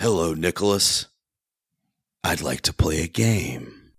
[0.00, 1.08] Hello, Nicholas.
[2.24, 3.92] I'd like to play a game.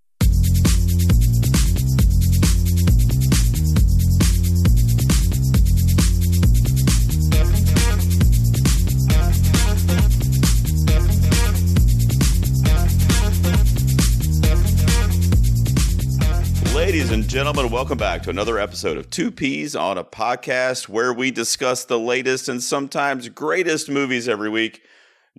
[16.73, 21.13] Ladies and gentlemen, welcome back to another episode of Two Peas on a Podcast where
[21.13, 24.81] we discuss the latest and sometimes greatest movies every week.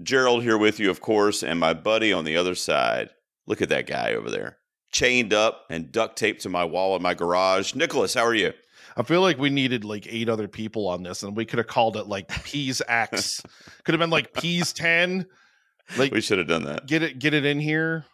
[0.03, 3.11] Gerald here with you, of course, and my buddy on the other side.
[3.47, 4.59] Look at that guy over there,
[4.93, 7.75] chained up and duct taped to my wall in my garage.
[7.75, 8.53] Nicholas, how are you?
[8.97, 11.67] I feel like we needed like eight other people on this, and we could have
[11.67, 13.43] called it like Peas X.
[13.85, 15.27] could have been like Peas Ten.
[15.99, 16.87] Like We should have done that.
[16.87, 18.05] get it, get it in here.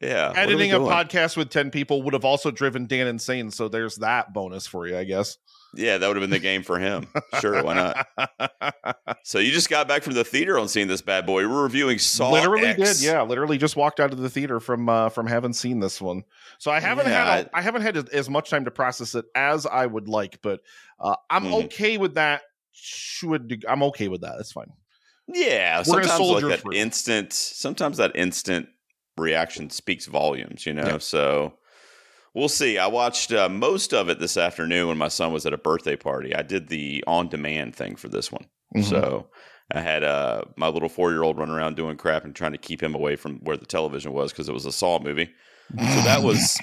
[0.00, 0.28] Yeah.
[0.30, 3.50] what are we Editing a podcast with ten people would have also driven Dan insane.
[3.52, 5.38] So there's that bonus for you, I guess.
[5.74, 7.06] Yeah, that would have been the game for him.
[7.40, 8.06] Sure, why not?
[9.24, 11.46] So you just got back from the theater on seeing this bad boy.
[11.48, 12.98] We're reviewing Saw literally X.
[12.98, 13.22] did, yeah.
[13.22, 16.24] Literally just walked out of the theater from uh from having seen this one.
[16.58, 19.24] So I haven't Yeah, had a, I haven't had as- much time to process it
[19.36, 20.60] as I would like, but
[20.98, 21.64] uh, I'm Mhm.
[21.66, 22.42] okay with that.
[22.72, 24.34] Should I'm okay with that?
[24.38, 24.72] That's fine.
[25.28, 26.72] Yeah, We're gonna sometimes like that through.
[26.74, 27.32] instant.
[27.32, 28.68] Sometimes that instant
[29.16, 30.66] reaction speaks volumes.
[30.66, 30.98] You know, Yeah.
[30.98, 31.54] so
[32.34, 32.78] we'll see.
[32.78, 35.96] I watched uh, most of it this afternoon when my son was at a birthday
[35.96, 36.34] party.
[36.34, 38.84] I did the on-demand thing for this one, Mhm.
[38.84, 39.28] so
[39.74, 42.94] I had uh, my little four-year-old running around doing crap and trying to keep him
[42.94, 45.30] away from where the television was because it was a Saw movie.
[45.70, 46.58] So that was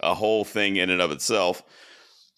[0.00, 1.62] a whole thing in and of itself.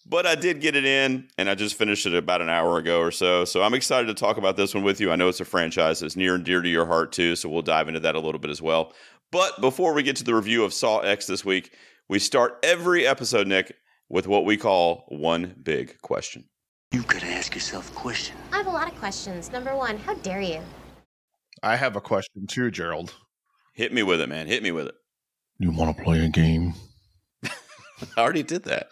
[0.09, 3.01] But I did get it in, and I just finished it about an hour ago
[3.01, 3.43] or so.
[3.43, 5.11] So I'm excited to talk about this one with you.
[5.11, 7.35] I know it's a franchise that's near and dear to your heart, too.
[7.35, 8.93] So we'll dive into that a little bit as well.
[9.31, 11.73] But before we get to the review of Saw X this week,
[12.09, 13.75] we start every episode, Nick,
[14.09, 16.45] with what we call one big question.
[16.91, 18.35] You gotta ask yourself a question.
[18.53, 19.51] I have a lot of questions.
[19.51, 20.61] Number one, how dare you?
[21.61, 23.13] I have a question too, Gerald.
[23.73, 24.47] Hit me with it, man.
[24.47, 24.95] Hit me with it.
[25.59, 26.73] You want to play a game?
[27.43, 27.51] I
[28.17, 28.87] already did that.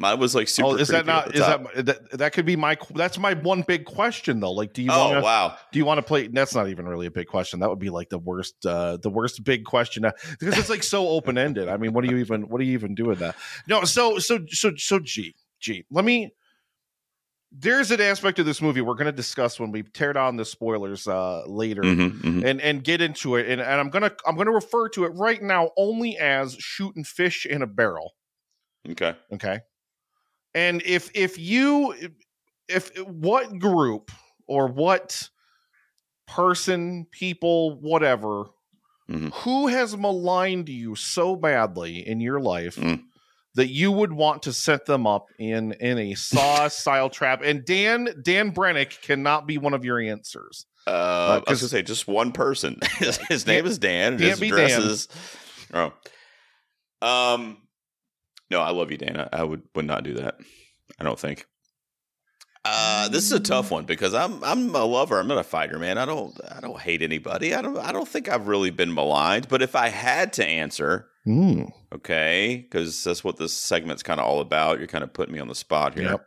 [0.00, 0.68] Mine was like super.
[0.68, 1.34] oh, is that not?
[1.34, 1.74] Is top.
[1.74, 2.78] that, that that could be my?
[2.94, 4.52] That's my one big question though.
[4.52, 5.20] Like, do you Oh want to?
[5.20, 5.56] wow!
[5.72, 6.26] Do you want to play?
[6.26, 7.60] That's not even really a big question.
[7.60, 10.82] That would be like the worst, uh, the worst big question uh, because it's like
[10.82, 11.68] so open ended.
[11.68, 13.36] I mean, what do you even, what do you even do with that?
[13.68, 15.84] No, so so so so G G.
[15.90, 16.32] Let me.
[17.52, 20.44] There's an aspect of this movie we're going to discuss when we tear down the
[20.46, 21.82] spoilers uh, later.
[21.82, 22.44] Mhm, mhm.
[22.44, 25.42] and and get into it and, and i'm gonna i'm gonna refer to it right
[25.42, 28.12] now only as shooting fish in a barrel
[28.88, 29.14] Okay.
[29.32, 29.60] okay
[30.54, 31.94] and if if you
[32.68, 34.10] if what group
[34.46, 35.28] or what
[36.26, 38.44] person people whatever
[39.08, 39.32] Mhm.
[39.42, 43.02] who has maligned you so badly in your life Mm.
[43.56, 47.64] that you would want to set them up in in a saw style trap and
[47.64, 52.08] dan dan brenic cannot be one of your answers Uh, I was gonna say just
[52.08, 52.78] one person.
[53.28, 54.18] his, name is Dan.
[54.18, 54.82] His address Dan.
[54.82, 55.08] is.
[55.74, 55.92] Oh.
[57.02, 57.58] Um.
[58.50, 59.28] No, I love you, Dana.
[59.32, 60.36] I, I would would not do that.
[60.98, 61.46] I don't think.
[62.62, 65.18] Uh, this is a tough one because I'm I'm a lover.
[65.18, 65.96] I'm not a fighter, man.
[65.96, 67.54] I don't I don't hate anybody.
[67.54, 69.48] I don't I don't think I've really been maligned.
[69.48, 71.70] But if I had to answer, Mm.
[71.94, 74.78] okay, because that's what this segment's kind of all about.
[74.78, 76.18] You're kind of putting me on the spot here.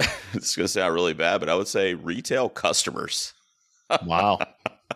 [0.00, 0.10] Yep.
[0.34, 3.32] it's gonna sound really bad, but I would say retail customers.
[4.04, 4.38] wow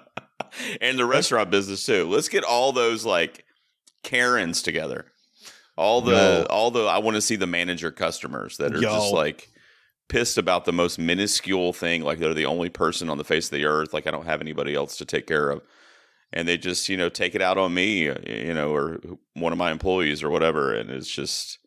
[0.81, 2.09] and the restaurant business too.
[2.09, 3.45] Let's get all those like
[4.03, 5.07] Karens together.
[5.77, 6.47] All the Yo.
[6.51, 9.49] all the I want to see the manager customers that are just like
[10.09, 13.53] pissed about the most minuscule thing, like they're the only person on the face of
[13.53, 15.63] the earth, like I don't have anybody else to take care of.
[16.33, 19.01] And they just, you know, take it out on me, you know, or
[19.35, 20.75] one of my employees or whatever.
[20.75, 21.61] And it's just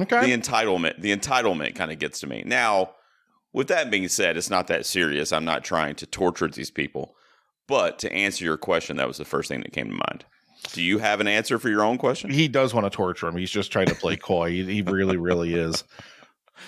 [0.00, 2.90] okay the entitlement the entitlement kind of gets to me now
[3.52, 7.14] with that being said it's not that serious i'm not trying to torture these people
[7.66, 10.24] but to answer your question that was the first thing that came to mind
[10.72, 13.36] do you have an answer for your own question he does want to torture him.
[13.36, 14.50] He's just trying to play coy.
[14.50, 15.84] He, he really, really is.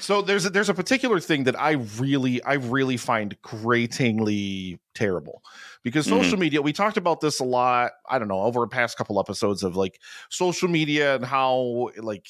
[0.01, 5.43] So there's a, there's a particular thing that I really, I really find gratingly terrible
[5.83, 6.11] because Mhm.
[6.11, 6.63] social media.
[6.63, 7.93] We talked about this a lot.
[8.09, 12.27] I don't know over the past couple episodes of like social media and how like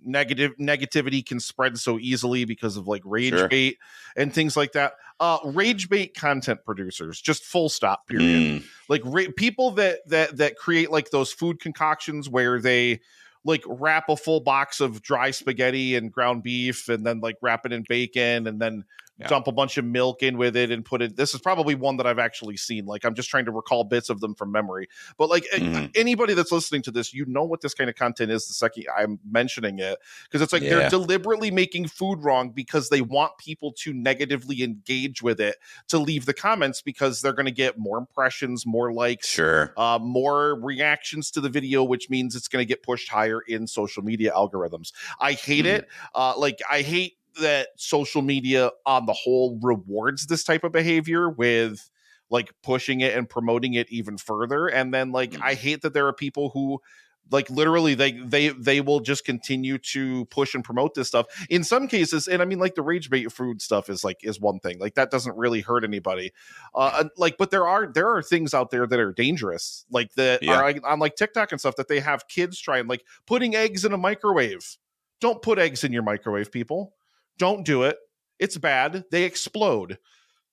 [0.00, 3.48] negative negativity can spread so easily because of like rage Sure.
[3.48, 3.78] bait
[4.16, 4.94] and things like that.
[5.20, 8.06] Uh, rage bait content producers, just full stop.
[8.08, 13.00] Period Mm, like ra- people that that that create like those food concoctions where they
[13.44, 17.64] like wrap a full box of dry spaghetti and ground beef and then like wrap
[17.64, 18.84] it in bacon and then
[19.16, 19.28] Yeah.
[19.28, 21.14] dump a bunch of milk in with it and put it.
[21.14, 22.84] This is probably one that I've actually seen.
[22.84, 24.88] Like I'm just trying to recall bits of them from memory.
[25.16, 25.92] But like Mhm.
[25.94, 28.86] anybody that's listening to this, you know what this kind of content is the second
[28.98, 30.70] I'm mentioning it because it's like Yeah.
[30.80, 35.58] they're deliberately making food wrong because they want people to negatively engage with it
[35.88, 39.72] to leave the comments because they're going to get more impressions, more likes, Sure.
[39.76, 43.68] uh, more reactions to the video, which means it's going to get pushed higher in
[43.68, 44.92] social media algorithms.
[45.20, 45.78] I hate Mhm.
[45.78, 45.88] it.
[46.16, 51.28] Uh, like I hate that social media on the whole rewards this type of behavior
[51.28, 51.90] with
[52.30, 54.66] like pushing it and promoting it even further.
[54.66, 55.42] And then like Mhm.
[55.42, 56.80] I hate that there are people who
[57.30, 61.64] like literally they they they will just continue to push and promote this stuff in
[61.64, 64.60] some cases and i mean like the rage bait food stuff is like is one
[64.60, 66.32] thing like that doesn't really hurt anybody
[66.74, 70.42] uh like but there are there are things out there that are dangerous like that
[70.42, 70.60] Yeah.
[70.60, 73.94] are on like tiktok and stuff that they have kids trying like putting eggs in
[73.94, 74.76] a microwave
[75.18, 76.92] don't put eggs in your microwave people
[77.38, 77.96] don't do it.
[78.38, 79.04] It's bad.
[79.10, 79.98] They explode.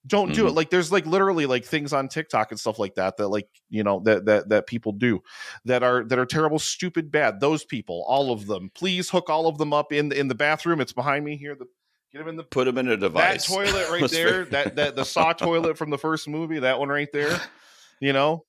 [0.08, 0.48] Don't do it.
[0.48, 0.58] Mm-hmm.
[0.58, 3.84] Like there's like literally like things on tiktok and stuff like that that like you
[3.84, 5.22] know that that that people do
[5.66, 7.40] that are that are terrible stupid bad.
[7.40, 8.72] Those people all of them.
[8.74, 10.82] Please hook all of them up in the in the bathroom.
[10.82, 11.54] It's behind me here.
[11.56, 11.68] The
[12.12, 13.46] get them in the Put them in a device.
[13.46, 16.90] that toilet right there that that the saw toilet from the first movie that one
[16.90, 17.40] right there
[18.02, 18.44] you know?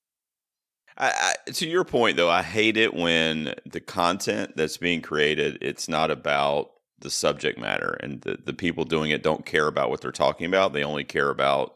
[0.98, 5.58] I, I, to your point, though, I hate it when the content that's being created
[5.60, 6.71] it's not about
[7.02, 10.46] the subject matter, and the, the people doing it don't care about what they're talking
[10.46, 10.72] about.
[10.72, 11.74] They only care about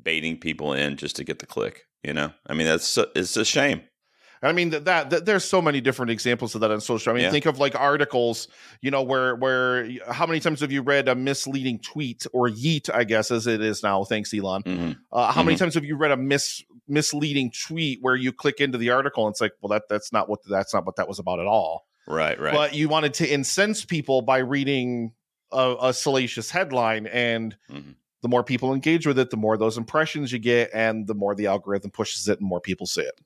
[0.00, 1.86] baiting people in just to get the click.
[2.02, 3.82] You know, I mean, that's it's a shame.
[4.42, 7.10] I mean that, that that there's so many different examples of that on social.
[7.10, 7.30] I mean, Yeah.
[7.30, 8.48] think of like articles,
[8.82, 12.88] you know, where where how many times have you read a misleading tweet or yeet,
[12.92, 14.62] I guess as it is now, thanks Elon.
[14.62, 18.60] hmm Uh, how many times have you read a mis misleading tweet where you click
[18.60, 21.08] into the article and it's like, well, that that's not what that's not what that
[21.08, 21.86] was about at all.
[22.06, 22.52] Right, right.
[22.52, 25.12] But you wanted to incense people by reading
[25.52, 27.94] a, a salacious headline, and Mhm.
[28.22, 31.34] the more people engage with it, the more those impressions you get, and the more
[31.34, 33.20] the algorithm pushes it, and more people see it.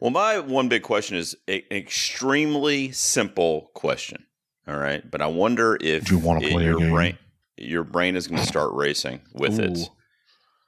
[0.00, 4.26] Well, my one big question is an extremely simple question.
[4.68, 6.90] All right, but I wonder if Do you wanna play your game?
[6.90, 7.18] brain
[7.60, 9.90] your brain is going to start racing with it.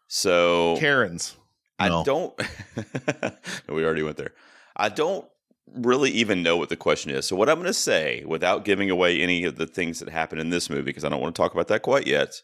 [0.09, 1.37] So Karens.
[1.79, 2.03] I No.
[2.03, 2.35] don't.
[3.69, 4.33] we already went there.
[4.77, 5.25] I don't
[5.75, 7.27] really even know what the question is.
[7.27, 10.39] So what I'm going to say, without giving away any of the things that happen
[10.39, 12.43] in this movie, because I don't want to talk about that quite yet.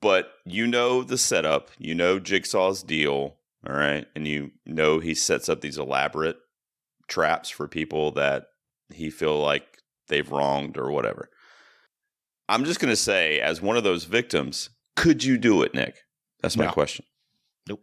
[0.00, 1.70] But you know the setup.
[1.78, 3.36] You know Jigsaw's deal.
[3.68, 6.36] All right, and you know he sets up these elaborate
[7.08, 8.44] traps for people that
[8.94, 9.64] he feel like
[10.06, 11.28] they've wronged or whatever.
[12.48, 15.96] I'm just going to say, as one of those victims, could you do it, Nick?
[16.40, 16.70] That's my No.
[16.72, 17.04] question.
[17.68, 17.82] Nope.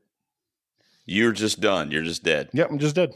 [1.05, 1.91] You're just done.
[1.91, 2.49] You're just dead.
[2.53, 3.11] Yep, I'm just dead.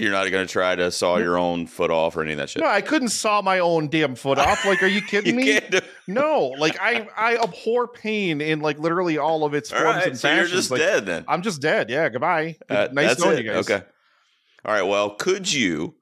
[0.00, 2.48] You're not going to try to saw your own foot off or any of that
[2.50, 2.62] shit.
[2.62, 4.64] No, I couldn't saw my own damn foot off.
[4.64, 5.60] Like, are you kidding you me?
[5.70, 5.80] do.
[6.06, 10.06] No, like I I abhor pain in like literally all of its All forms right,
[10.08, 11.24] and so you're just like, dead then.
[11.28, 11.90] I'm just dead.
[11.90, 12.56] Yeah, goodbye.
[12.68, 13.44] Uh, nice knowing it.
[13.44, 13.70] you guys.
[13.70, 13.84] Okay.
[14.64, 14.82] All right.
[14.82, 15.94] Well, could you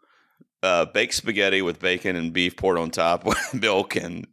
[0.62, 4.26] uh, bake spaghetti with bacon and beef poured on top with milk and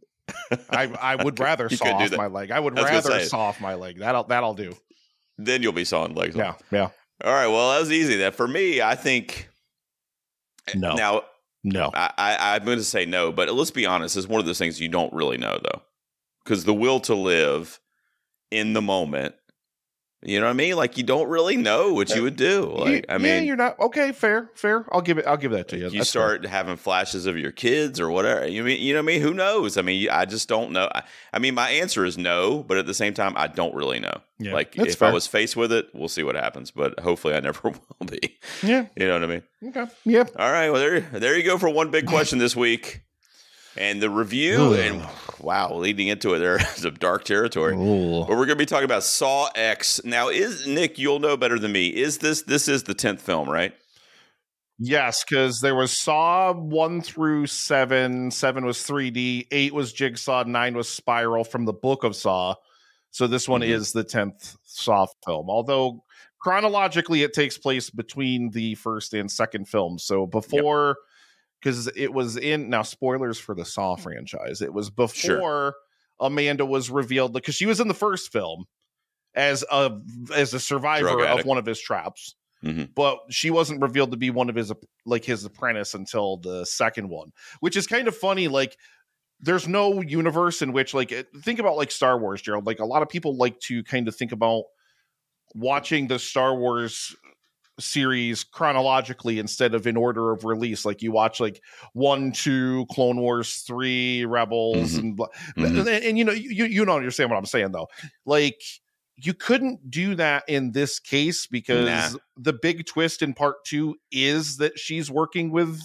[0.69, 2.17] I I would rather saw off that.
[2.17, 2.51] my leg.
[2.51, 3.97] I would I rather saw off my leg.
[4.00, 4.75] That'll that'll do.
[5.38, 6.62] then you'll be sawing legs Yeah, off.
[6.71, 6.89] yeah.
[7.23, 7.47] All right.
[7.47, 8.17] Well, that was easy.
[8.17, 9.50] That for me, I think.
[10.73, 10.95] No.
[10.95, 11.23] Now
[11.63, 11.91] No.
[11.94, 14.15] I, I, I'm going to say no, but let's be honest.
[14.15, 15.81] It's one of those things you don't really know though,
[16.44, 17.79] because the will to live
[18.51, 19.35] in the moment.
[20.25, 20.75] You know what I mean?
[20.75, 22.74] Like you don't really know what you would do.
[22.75, 24.12] Like I yeah, mean, you're not okay.
[24.12, 24.86] Fair, fair.
[24.92, 25.27] I'll give it.
[25.27, 25.83] I'll give that to you.
[25.83, 26.22] you That's fair.
[26.39, 28.48] start having flashes of your kids or whatever.
[28.48, 29.22] You mean you know what I mean?
[29.22, 29.77] Who knows?
[29.77, 30.89] I mean, I just don't know.
[30.94, 34.00] I, I mean, my answer is no, but at the same time, I don't really
[34.00, 34.19] know.
[34.39, 36.72] Yeah, like that's if I was faced with it, we'll see what happens.
[36.72, 38.38] But hopefully, I never will be.
[38.63, 38.88] Yeah.
[38.98, 39.44] You know what I mean?
[39.67, 39.86] Okay.
[40.05, 40.25] Yeah.
[40.38, 40.70] All right.
[40.72, 43.01] Well, there, there you go for one big question this week,
[43.77, 44.58] and the review.
[44.74, 44.79] Ugh.
[44.79, 45.08] and
[45.39, 47.74] wow, leading into it, there is a dark territory.
[47.75, 48.22] Ooh.
[48.22, 50.01] But we're going to be talking about Saw X.
[50.03, 50.98] Now, is Nick?
[51.00, 51.88] You'll know better than me.
[51.88, 53.74] Is this this is the tenth film, right?
[54.77, 58.29] Yes, because there was Saw one through seven.
[58.29, 59.48] Seven was 3D.
[59.51, 60.44] Eight was Jigsaw.
[60.44, 62.55] Nine was Spiral from the Book of Saw.
[63.12, 63.70] So this one Mhm.
[63.70, 65.50] is the tenth Saw film.
[65.50, 66.03] Although
[66.41, 69.98] chronologically, it takes place between the first and second film.
[69.98, 70.98] So before,
[71.65, 74.62] because it was in now spoilers for the Saw franchise.
[74.62, 75.74] It was before
[76.19, 78.65] Amanda was revealed because she was in the first film
[79.34, 80.00] as a
[80.34, 82.89] as a survivor of one of his traps Mhm.
[82.95, 84.72] but she wasn't revealed to be one of his
[85.05, 88.77] like his apprentice until the second one which is kind of funny like
[89.41, 93.01] there's no universe in which like think about like star wars gerald like a lot
[93.03, 94.63] of people like to kind of think about
[95.53, 97.13] watching the star wars
[97.79, 100.86] series chronologically instead of in order of release.
[100.86, 101.62] Like you watch like
[101.94, 105.00] one, two, Clone Wars, three, Rebels, Mhm.
[105.00, 105.27] and, blah.
[105.58, 105.79] Mhm.
[105.79, 107.88] and and you know you you don't understand what I'm saying though.
[108.25, 108.62] Like
[109.17, 112.20] you couldn't do that in this case because Nah.
[112.38, 115.82] the big twist in part two is that she's working with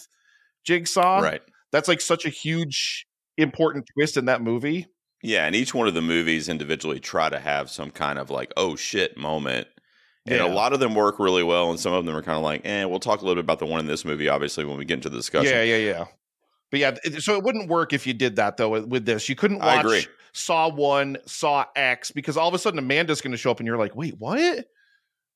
[0.64, 1.20] Jigsaw.
[1.20, 1.42] right.
[1.72, 3.06] That's like such a huge
[3.36, 4.86] important twist in that movie.
[5.22, 8.52] Yeah, and each one of the movies individually try to have some kind of like
[8.56, 9.68] oh shit moment.
[10.30, 12.42] And a lot of them work really well, and some of them are kind of
[12.42, 14.78] like, eh, we'll talk a little bit about the one in this movie, obviously, when
[14.78, 15.52] we get into the discussion.
[15.52, 16.04] Yeah, yeah, yeah.
[16.70, 19.28] But yeah, so it wouldn't work if you did that though with- this.
[19.28, 20.08] You couldn't watch.
[20.32, 23.66] Saw One, Saw X, because all of a sudden Amanda's going to show up, and
[23.66, 24.66] you're like, wait, what?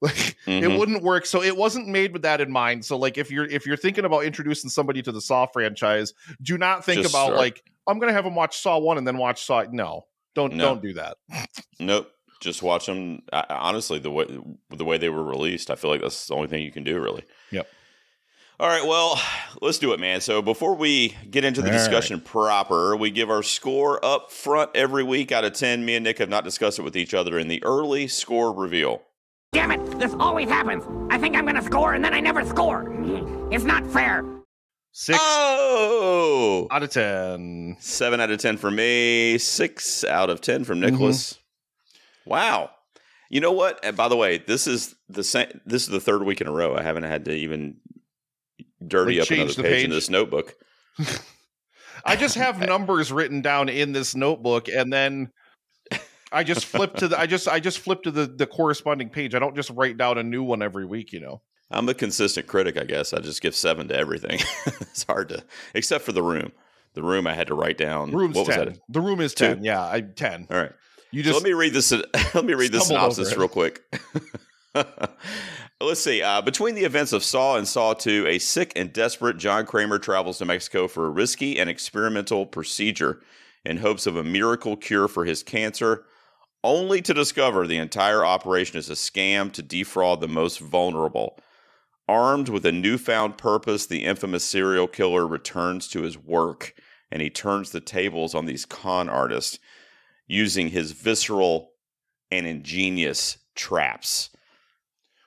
[0.02, 0.78] Like it Mhm.
[0.78, 1.24] wouldn't work.
[1.24, 2.84] So it wasn't made with that in mind.
[2.84, 6.58] So like if you're if you're thinking about introducing somebody to the Saw franchise, do
[6.58, 7.38] not think Just about start.
[7.38, 9.64] like I'm going to have them watch Saw One and then watch Saw.
[9.70, 10.64] No, don't No.
[10.64, 11.16] don't do that.
[11.80, 12.10] Nope.
[12.44, 13.22] Just watch them.
[13.32, 14.26] I, honestly, the way
[14.70, 17.00] the way they were released, I feel like that's the only thing you can do,
[17.00, 17.24] really.
[17.50, 17.66] Yep.
[18.60, 18.86] All right.
[18.86, 19.20] Well,
[19.60, 20.20] let's do it, man.
[20.20, 21.78] So before we get into the All right.
[21.78, 25.84] discussion proper, we give our score up front every week out of ten.
[25.84, 29.02] Me and Nick have not discussed it with each other in the early score reveal.
[29.52, 30.84] Damn it, this always happens.
[31.10, 32.84] I think I'm gonna score and then I never score.
[33.50, 34.24] It's not fair.
[34.92, 37.76] Six Oh, out of ten.
[37.80, 39.38] seven out of ten for me.
[39.38, 40.94] Six out of ten from Mm-hmm.
[42.26, 42.70] Wow.
[43.30, 43.80] You know what?
[43.82, 45.60] And by the way, this is the same.
[45.66, 47.76] This is the third week in a row I haven't had to even
[48.86, 50.54] dirty Like, up another the page, in this notebook.
[52.04, 55.30] I just have numbers written down in this notebook, and then
[56.30, 57.18] I just flip to the.
[57.18, 59.34] I just I just flip to the the corresponding page.
[59.34, 61.12] I don't just write down a new one every week.
[61.12, 61.42] You know.
[61.70, 63.12] I'm a consistent critic, I guess.
[63.12, 64.38] I just give seven to everything.
[64.66, 65.42] it's hard to,
[65.74, 66.52] except for the room.
[66.92, 68.12] The room I had to write down.
[68.12, 68.66] Room's what was ten.
[68.66, 68.78] that?
[68.88, 69.46] The room is Two?
[69.46, 69.64] ten.
[69.64, 70.46] Yeah, I ten.
[70.50, 70.72] All right.
[71.14, 71.92] You so let me read this.
[72.34, 73.82] Let me read the synopsis real quick.
[75.80, 76.22] Let's see.
[76.22, 80.00] Uh, between the events of Saw and Saw 2, a sick and desperate John Kramer
[80.00, 83.20] travels to Mexico for a risky and experimental procedure
[83.64, 86.04] in hopes of a miracle cure for his cancer,
[86.64, 91.38] only to discover the entire operation is a scam to defraud the most vulnerable.
[92.08, 96.74] Armed with a newfound purpose, the infamous serial killer returns to his work
[97.14, 99.60] and he turns the tables on these con artists
[100.26, 101.70] using his visceral
[102.30, 104.30] and ingenious traps.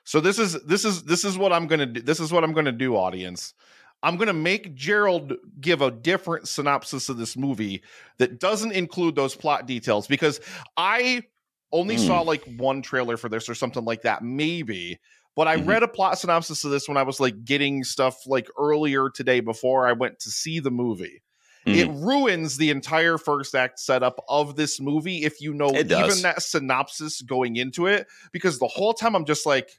[0.04, 2.00] So this is this is this is what I'm gonna do.
[2.00, 3.54] This is what I'm gonna do, audience.
[4.02, 7.82] I'm gonna make Gerald give a different synopsis of this movie
[8.18, 10.40] that doesn't include those plot details because
[10.76, 11.24] I
[11.72, 12.06] only Hmm.
[12.06, 14.98] saw like one trailer for this or something like that, maybe.
[15.36, 15.66] But I Mhm.
[15.68, 19.40] read a plot synopsis of this when I was like getting stuff like earlier today
[19.40, 21.22] before I went to see the movie.
[21.68, 21.90] Mm-hmm.
[21.90, 26.42] It ruins the entire first act setup of this movie if you know even that
[26.42, 29.70] synopsis going into it, because the whole time I'm just like,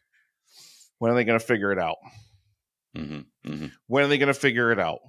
[1.00, 1.98] when are they going to figure it out?
[2.96, 5.00] hmm hmm When are they going to figure it out?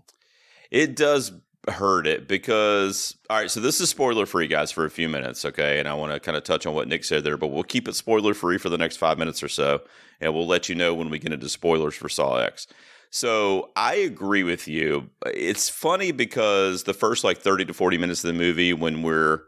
[0.70, 1.32] It does
[1.68, 5.44] hurt it because, all right, so this is spoiler free, guys, for a few minutes,
[5.44, 5.78] okay?
[5.78, 7.88] And I want to kind of touch on what Nick said there, but we'll keep
[7.88, 9.82] it spoiler free for the next five minutes or so,
[10.20, 12.66] and we'll let you know when we get into spoilers for Saw X.
[13.10, 15.10] So I agree with you.
[15.24, 19.02] Uh, it's funny because the first like 30 to 40 minutes of the movie, when
[19.02, 19.42] we're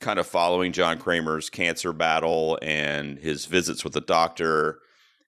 [0.00, 4.80] kind of following John Kramer's cancer battle and his visits with the doctor,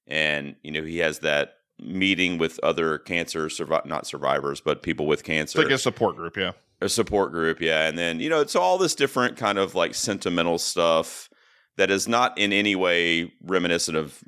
[0.06, 5.06] and, you know, he has that meeting with other cancer survi- not survivors but people
[5.06, 6.52] with It's cancer like a support group, yeah.
[6.80, 9.94] a support group yeah and then you know it's all this different kind of like
[9.94, 11.30] sentimental stuff
[11.76, 14.22] that is not in any way reminiscent of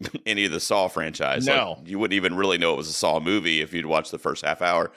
[0.26, 1.82] any of the saw franchise Like, No.
[1.84, 4.44] you wouldn't even really know it was a saw movie if you'd watched the first
[4.44, 4.90] half hour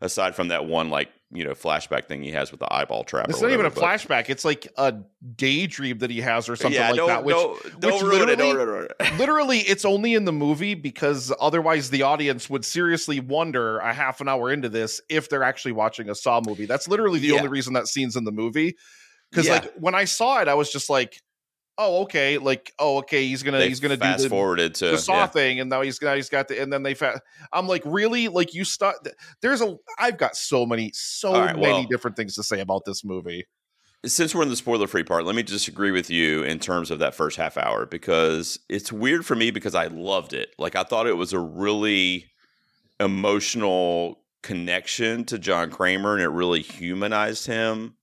[0.00, 3.28] aside from that one like you know flashback thing he has with the eyeball trap
[3.28, 4.28] It's not even a but- flashback.
[4.28, 4.94] It's like a
[5.34, 7.24] daydream that he has or something yeah like don't, that.
[7.24, 9.14] Which don't, don't which ruin it, don't literally- it.
[9.18, 14.20] literally it's only in the movie because otherwise the audience would seriously wonder a half
[14.20, 17.36] an hour into this if they're actually watching a saw movie that's literally the Yeah.
[17.36, 18.76] only reason that scene's in the movie
[19.30, 19.54] because Yeah.
[19.54, 21.20] like when i saw it i was just like
[21.78, 24.92] oh okay like oh okay he's gonna They he's gonna do fast the, forwarded to
[24.92, 25.26] the saw yeah.
[25.26, 27.20] thing and now he's got he's got the and then they fa-
[27.52, 28.96] i'm like really like you start
[29.42, 32.84] there's a i've got so many so right, many well- different things to say about
[32.84, 33.46] this movie
[34.04, 37.00] since we're in the spoiler free part, let me disagree with you in terms of
[37.00, 40.54] that first half hour because it's weird for me because I loved it.
[40.58, 42.26] Like I thought it was a really
[43.00, 47.96] emotional connection to John Kramer and it really humanized him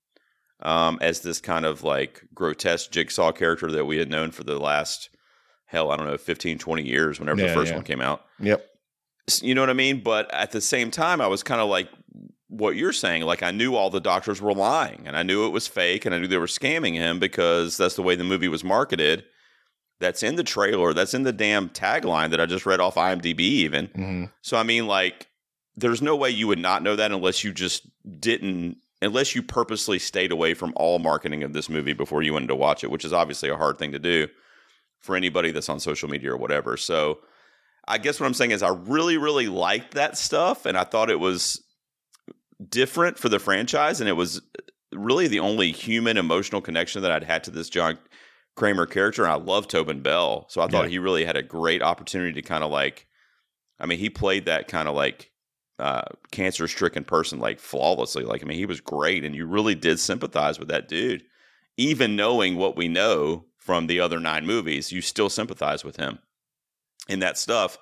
[0.64, 4.58] um, as this kind of like grotesque jigsaw character that we had known for the
[4.60, 5.10] last
[5.66, 7.76] hell, I don't know, 15, 20 years whenever Yeah, the first yeah.
[7.78, 8.26] one came out.
[8.40, 8.66] yep
[9.42, 10.02] You know what I mean?
[10.02, 11.90] But at the same time, I was kind of like
[12.48, 13.24] what you're saying.
[13.24, 16.14] Like I knew all the doctors were lying, and I knew it was fake, and
[16.14, 19.26] I knew they were scamming him because that's the way the movie was marketed.
[20.00, 23.40] that's in the trailer, that's in the damn tagline that I just read off IMDb,
[23.40, 23.88] even.
[23.90, 24.32] Mhm.
[24.42, 25.28] So, I mean, like,
[25.78, 27.84] there's no way you would not know that unless you just
[28.20, 32.48] didn't, unless you purposely stayed away from all marketing of this movie before you went
[32.48, 34.28] to watch it, which is obviously a hard thing to do
[35.00, 36.78] for anybody that's on social media or whatever.
[36.78, 37.20] So,
[37.86, 41.10] I guess what I'm saying is I really, really liked that stuff, and I thought
[41.10, 41.62] it was
[42.70, 44.42] different for the franchise, and it was
[44.94, 47.98] really the only human emotional connection that I'd had to this John
[48.56, 49.24] Kramer character.
[49.24, 50.90] And I love Tobin Bell, so I thought Yeah.
[50.92, 53.06] he really had a great opportunity to kind of like,
[53.80, 55.32] I mean, he played that kind of like
[55.84, 58.24] uh, cancer stricken person like flawlessly.
[58.24, 61.24] Like, I mean, he was great, and you really did sympathize with that dude,
[61.78, 64.92] even knowing what we know from the other nine movies.
[64.94, 66.20] You still sympathize with him
[67.10, 67.78] in that stuff.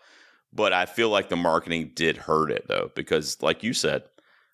[0.53, 4.03] But I feel like the marketing did hurt it though, because like you said,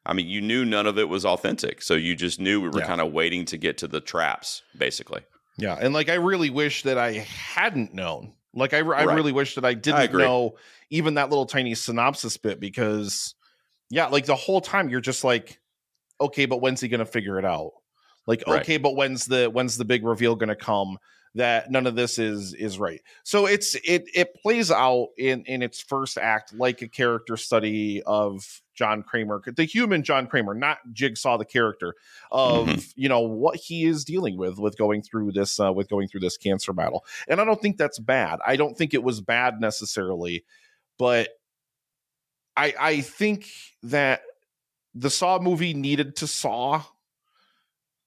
[0.05, 1.81] I mean, you knew none of it was authentic.
[1.81, 2.85] So you just knew we were Yeah.
[2.85, 5.21] kind of waiting to get to the traps, basically.
[5.57, 8.33] Yeah, and like I really wish that I hadn't known.
[8.53, 9.07] Like I, I Right.
[9.07, 10.23] really wish that I didn't agree.
[10.23, 10.57] know
[10.91, 13.33] even that little tiny synopsis bit because,
[13.89, 15.59] yeah, like the whole time you're just like,
[16.19, 17.71] okay, but when's he gonna figure it out?
[18.25, 18.61] Like, Right.
[18.61, 20.97] okay, but when's the when's the big reveal gonna come?
[21.35, 22.99] That none of this is is right.
[23.23, 28.01] So it's it it plays out in in its first act like a character study
[28.03, 31.93] of John Kramer, the human John Kramer, not Jigsaw the character
[32.31, 32.93] of Mhm.
[32.95, 36.21] you know what he is dealing with with going through this uh, with going through
[36.21, 39.59] this cancer battle and i don't think that's bad i don't think it was bad
[39.61, 40.43] necessarily
[40.97, 41.29] but
[42.57, 43.47] i i think
[43.83, 44.21] that
[44.95, 46.83] the saw movie needed to saw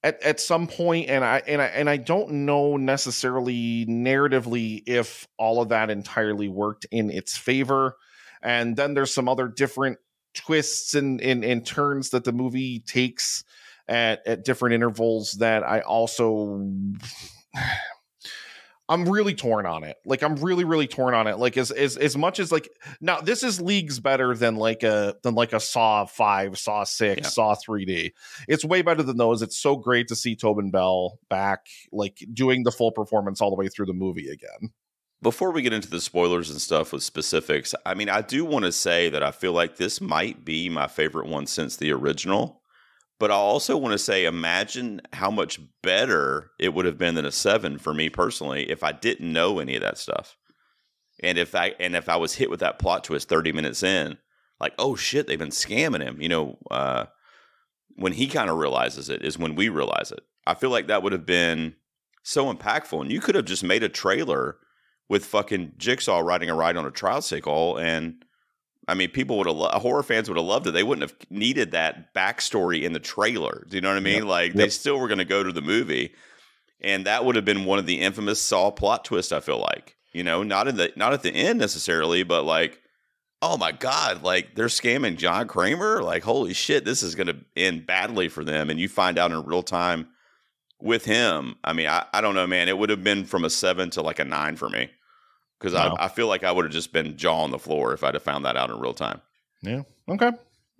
[0.03, 5.29] at, at some point and i and i and i don't know necessarily narratively if
[5.39, 7.97] all of that entirely worked in its favor.
[8.43, 9.99] And then there's some other different
[10.35, 13.45] twists and and, and turns that the movie takes
[13.89, 16.67] at at different intervals that I also
[18.91, 19.97] I'm really torn on it.
[20.05, 21.39] Like I'm really really torn on it.
[21.39, 22.69] Like as as as much as like
[23.01, 27.23] now this is leagues better than like a than like a Saw 5, Saw 6,
[27.23, 27.29] Yeah.
[27.29, 28.11] Saw 3D.
[28.49, 29.43] It's way better than those.
[29.43, 33.57] It's so great to see Tobin Bell back like doing the full performance all the
[33.57, 34.73] way through the movie again.
[35.23, 38.65] Before we get into the spoilers and stuff with specifics, I mean, I do want
[38.65, 42.60] to say that I feel like this might be my favorite one since the original.
[43.21, 47.27] But I also want to say, imagine how much better it would have been than
[47.27, 50.39] a seven for me personally if I didn't know any of that stuff,
[51.23, 54.17] and if I and if I was hit with that plot twist thirty minutes in,
[54.59, 56.21] like, oh shit, they've been scamming him.
[56.21, 57.07] You know, uh,
[57.95, 60.21] when he kind of realizes it is when we realize it.
[60.47, 61.77] I feel like that would have been
[62.23, 64.57] so impactful, and you could have just made a trailer
[65.11, 68.25] with fucking Jigsaw riding a ride on a tricycle, and
[68.91, 70.73] I mean, people would have lo- horror fans would have loved it.
[70.73, 73.65] They wouldn't have needed that backstory in the trailer.
[73.69, 74.19] Do you know what I mean?
[74.19, 74.25] Yep.
[74.25, 76.13] Like they still were going to go to the movie,
[76.81, 79.33] and that would have been one of the infamous Saw plot twists.
[79.33, 82.81] I feel like you know, not in the not at the end necessarily, but like,
[83.41, 86.03] oh my god, like they're scamming John Kramer.
[86.03, 88.71] Like, holy shit, this is going to end badly for them.
[88.71, 90.09] And you find out in real time
[90.81, 91.57] with him.
[91.63, 92.69] I mean, I, I don't know, man.
[92.69, 94.91] It would have been from a seven to like a nine for me
[95.61, 95.95] because Wow.
[96.01, 98.15] I, I feel like I would have just been jaw on the floor if I'd
[98.15, 99.21] have found that out in real time.
[99.63, 99.83] Yeah.
[100.09, 100.33] Okay.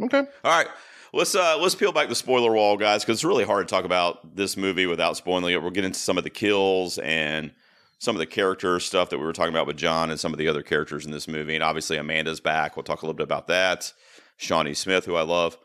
[0.03, 0.19] Okay.
[0.19, 0.67] All right.
[1.13, 3.85] Let's uh let's peel back the spoiler wall, guys, because it's really hard to talk
[3.85, 5.61] about this movie without spoiling it.
[5.61, 7.53] We'll get into some of the kills and
[7.99, 10.39] some of the character stuff that we were talking about with John and some of
[10.39, 11.55] the other characters in this movie.
[11.55, 12.77] And obviously Amanda's back.
[12.77, 13.93] We'll talk a little bit about that.
[14.39, 15.59] Shawnee Smith, who I love.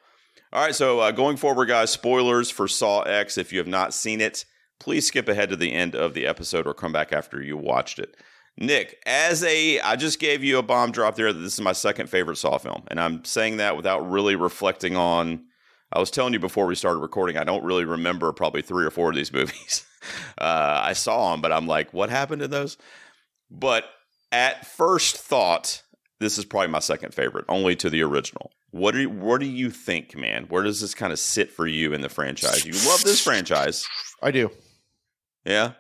[0.52, 3.38] All right, so uh, going forward, guys, spoilers for Saw X.
[3.38, 4.46] If you have not seen it,
[4.80, 8.00] please skip ahead to the end of the episode or come back after you watched
[8.00, 8.16] it.
[8.58, 11.74] Nick, as a, I just gave you a bomb drop there that this is my
[11.74, 15.46] second favorite Saw film, and I'm saying that without really reflecting on.
[15.94, 18.92] I was telling you before we started recording, I don't really remember probably three or
[18.92, 19.86] four of these movies.
[20.38, 22.78] Uh, I saw them, but I'm like, what happened to those?
[23.50, 23.86] But
[24.32, 25.82] at first thought,
[26.20, 28.52] this is probably my second favorite, only to the original.
[28.72, 30.46] What do you, what do you think, man?
[30.50, 32.66] Where does this kind of sit for you in the franchise?
[32.66, 33.88] You love this franchise,
[34.22, 34.50] I do.
[35.46, 35.74] yeah?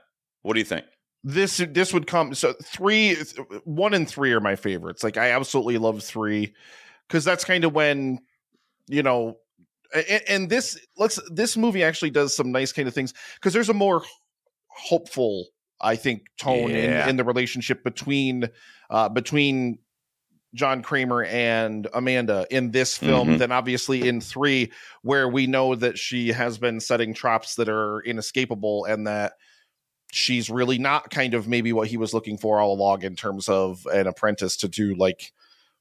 [0.44, 0.86] What do you think?
[1.28, 3.18] This this would come so three
[3.64, 6.54] one and three are my favorites like i absolutely love three
[7.08, 8.20] because that's kind of when
[8.88, 9.36] you know
[9.94, 13.70] and, and this let's this movie actually does some nice kind of things because there's
[13.70, 14.04] a more
[14.68, 15.48] hopeful
[15.82, 17.04] i think tone Yeah.
[17.06, 18.48] in, in the relationship between
[18.92, 19.80] uh between
[20.54, 23.38] john kramer and amanda in this film Mhm.
[23.40, 28.02] than obviously in three where we know that she has been setting traps that are
[28.02, 29.34] inescapable and that
[30.16, 33.50] she's really not kind of maybe what he was looking for all along in terms
[33.50, 35.34] of an apprentice to do like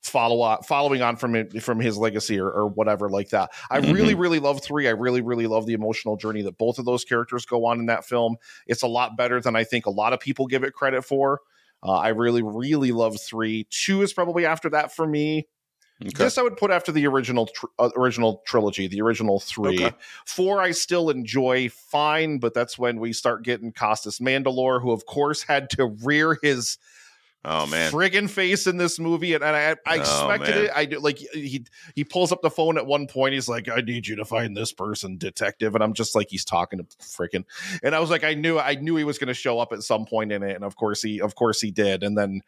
[0.03, 3.49] follow on following on from it from his legacy or, or whatever like that.
[3.71, 3.95] I Mhm.
[3.95, 4.89] really really love three.
[4.89, 7.87] I really really love the emotional journey that both of those characters go on in
[7.87, 8.37] that film.
[8.67, 11.41] It's a lot better than I think a lot of people give it credit for.
[11.83, 13.69] Uh, I really really love three.
[13.71, 15.47] Two is probably after that for me.
[16.07, 16.25] Okay.
[16.25, 19.85] This I would put after the original tr- uh, original trilogy, the original three.
[19.85, 19.97] Okay.
[20.27, 25.07] Four I still enjoy fine, but that's when we start getting Costas Mandylor, who of
[25.07, 26.79] course had to rear his
[27.47, 27.93] Oh man.
[27.93, 30.65] friggin' face in this movie, and, and I, I Oh, expected man.
[30.65, 30.71] it.
[30.75, 33.35] I do like he he pulls up the phone at one point.
[33.35, 36.45] He's like, "I need you to find this person, detective," and I'm just like, he's
[36.45, 37.45] talking to frickin',
[37.83, 39.83] and I was like, I knew I knew he was going to show up at
[39.83, 42.41] some point in it, and of course he of course he did, and then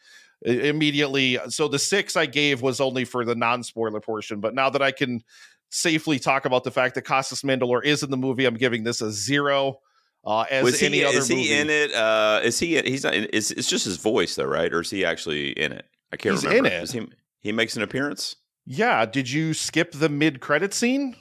[0.42, 1.38] immediately.
[1.48, 4.82] So the six I gave was only for the non spoiler portion, but now that
[4.82, 5.22] I can
[5.68, 9.00] safely talk about the fact that Costas Mandylor is in the movie, I'm giving this
[9.00, 9.80] a zero.
[10.26, 11.04] Uh, as Was any he?
[11.04, 11.92] other Is he in it?
[11.94, 12.80] Uh, is he?
[12.82, 13.14] He's not.
[13.14, 14.72] in- It's it's just his voice though, right?
[14.72, 15.84] Or is he actually in it?
[16.12, 16.68] I can't He's in remember.
[16.70, 16.82] it.
[16.82, 17.06] Is he?
[17.40, 18.34] He makes an appearance.
[18.64, 21.14] Yeah, did you skip the mid credit scene?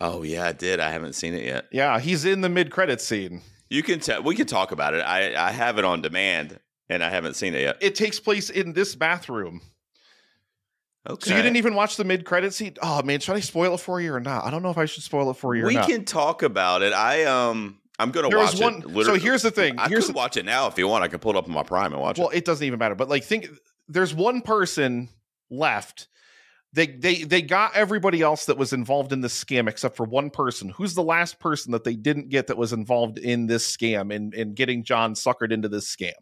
[0.00, 0.80] Oh yeah, I did.
[0.80, 1.66] I haven't seen it yet.
[1.72, 3.42] Yeah, he's in the mid credit scene.
[3.70, 4.22] You can tell.
[4.22, 5.00] We can talk about it.
[5.00, 7.76] I I have it on demand, and I haven't seen it yet.
[7.80, 9.60] It takes place in this bathroom.
[11.08, 11.30] Okay.
[11.30, 12.74] So you didn't even watch the mid credit scene?
[12.82, 14.44] Oh man, should I spoil it for you or not?
[14.44, 16.82] I don't know if I should spoil it for you or We can talk about
[16.82, 16.92] it.
[16.92, 17.78] I um.
[17.98, 18.82] I'm gonna There watch one.
[18.86, 19.04] it.
[19.06, 19.78] So here's the thing.
[19.78, 21.02] I Here's could the, watch it now if you want.
[21.02, 22.30] I can pull it up on my Prime and watch well, it.
[22.30, 22.94] Well, it doesn't even matter.
[22.94, 23.48] But like, think
[23.88, 25.08] there's one person
[25.48, 26.08] left.
[26.74, 30.28] They they they got everybody else that was involved in this scam except for one
[30.28, 30.68] person.
[30.68, 34.34] Who's the last person that they didn't get that was involved in this scam and
[34.34, 36.12] in, in getting John suckered into this scam?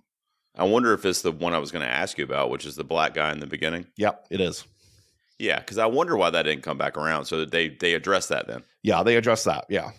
[0.57, 2.77] I wonder if it's the one I was going to ask you about, which is
[2.77, 3.87] the black guy in the beginning.
[3.97, 4.65] Yep, it is.
[5.45, 7.27] Yeah, because I wonder why that didn't come back around.
[7.27, 8.63] So that they they addressed that then.
[8.83, 9.67] Yeah, they address that.
[9.69, 9.91] Yeah.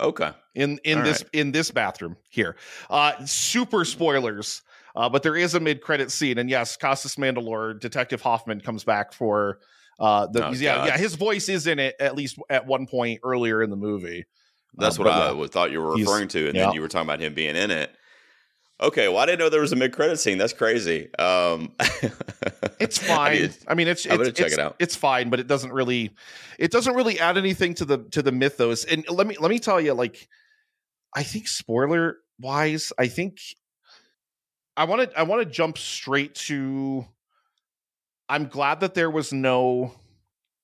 [0.00, 0.30] Okay.
[0.54, 2.56] in in All this in this bathroom here.
[2.90, 4.62] Uh super spoilers.
[4.94, 8.84] Uh, but there is a mid credit scene, and yes, Costas Mandylor, Detective Hoffman comes
[8.84, 9.58] back for
[9.98, 10.86] uh the Oh, yeah God.
[10.88, 14.26] yeah his voice is in it at least at one point earlier in the movie.
[14.76, 15.46] That's Uh, what I yeah.
[15.46, 16.66] thought you were referring to, and yeah.
[16.66, 17.94] then you were talking about him being in it.
[18.82, 20.38] Okay, well, I didn't know there was a mid credit scene.
[20.38, 21.14] That's crazy.
[21.18, 21.72] Um,
[22.82, 23.54] It's I fine.
[23.68, 24.76] I, mean, it's I'm it's, gonna check it's, it out.
[24.80, 26.10] It's fine, but it doesn't really
[26.58, 28.84] it doesn't really add anything to the to the mythos.
[28.84, 30.28] And let me let me tell you, like,
[31.14, 33.38] I think spoiler wise, I think
[34.76, 37.06] I want to I want to jump straight to.
[38.28, 39.92] I'm glad that there was no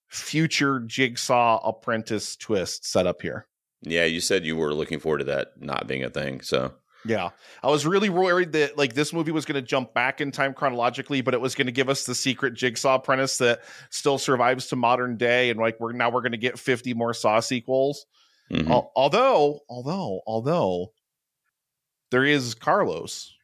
[0.09, 3.47] future Jigsaw Apprentice twist set up here.
[3.83, 6.41] yeah, you said you were looking forward to that not being a thing.
[6.41, 6.73] So
[7.09, 7.31] Yeah.
[7.63, 10.55] I was really worried that like this movie was going to jump back in time
[10.55, 14.67] chronologically, but it was going to give us the secret jigsaw apprentice that still survives
[14.69, 15.51] to modern day.
[15.51, 18.07] And like we're now we're going to get 50 more Saw sequels.
[18.53, 18.69] mhm.
[18.69, 20.93] Al- although, although, although
[22.11, 23.35] there is Carlos.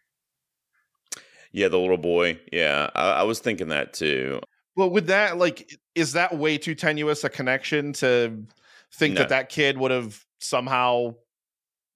[1.52, 2.38] yeah, the little boy.
[2.52, 4.40] Yeah, I, I was thinking that too.
[4.76, 8.44] Well, with that, like, is that way too tenuous a connection to
[8.92, 9.20] think No.
[9.20, 11.14] that that kid would have somehow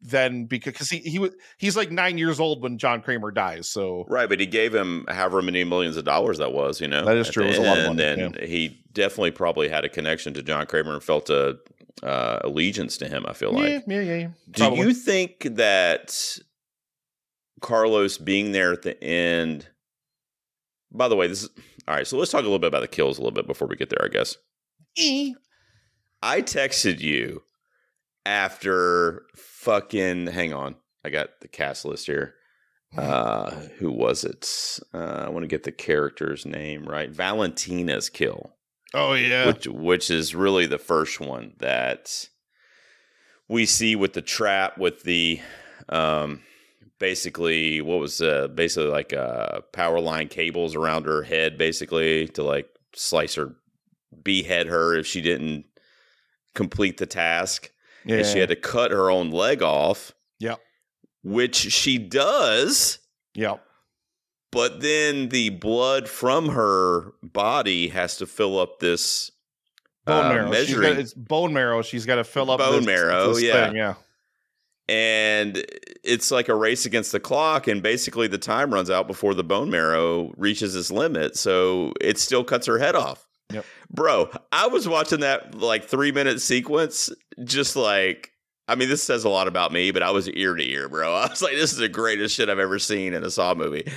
[0.00, 3.68] then because he he was he's like nine years old when John Kramer dies.
[3.68, 6.80] So Right, but he gave him however many millions of dollars that was.
[6.80, 7.44] You know, That is true.
[7.44, 10.66] It was a lot of money, and he definitely probably had a connection to John
[10.66, 11.58] Kramer and felt a
[12.02, 13.24] uh, allegiance to him.
[13.26, 13.68] I feel like.
[13.68, 14.28] yeah, yeah, yeah, yeah.
[14.50, 14.78] Do Probably.
[14.80, 16.38] you think that
[17.60, 19.68] Carlos being there at the end?
[20.92, 21.50] By the way, this is
[21.88, 22.06] all right.
[22.06, 23.90] So let's talk a little bit about the kills a little bit before we get
[23.90, 24.04] there.
[24.04, 24.36] I guess
[24.96, 25.32] Eh.
[26.22, 27.42] I texted you
[28.28, 30.26] after fucking.
[30.28, 32.34] Hang on, I got the cast list here.
[32.96, 34.48] Uh, who was it?
[34.94, 37.10] Uh, I want to get the character's name right.
[37.10, 38.54] Valentina's kill
[38.94, 39.46] Oh yeah.
[39.46, 42.28] which which is really the first one that
[43.46, 45.40] we see with the trap with the
[45.90, 46.40] um
[46.98, 52.42] basically what was uh basically like uh power line cables around her head basically to
[52.42, 53.54] like slice her
[54.24, 55.66] behead her if she didn't
[56.54, 57.70] complete the task
[58.08, 58.16] yeah.
[58.16, 60.58] and she had to cut her own leg off Yep.
[61.22, 62.98] which she does
[63.34, 63.62] Yep.
[64.50, 69.30] but then the blood from her body has to fill up this
[70.06, 70.50] Bone uh, marrow.
[70.50, 71.82] Measuring got, it's bone marrow.
[71.82, 73.66] She's got to fill up Bone this- marrow, this yeah.
[73.66, 73.94] thing, yeah.
[74.88, 75.62] and
[76.02, 79.44] it's like a race against the clock and basically the time runs out before the
[79.44, 83.64] bone marrow reaches its limit so it still cuts her head off Yep.
[83.90, 87.10] bro i was watching that like three minute sequence
[87.44, 88.32] just like
[88.68, 91.14] i mean this says a lot about me but i was ear to ear bro
[91.14, 93.90] i was like this is the greatest shit i've ever seen in a saw movie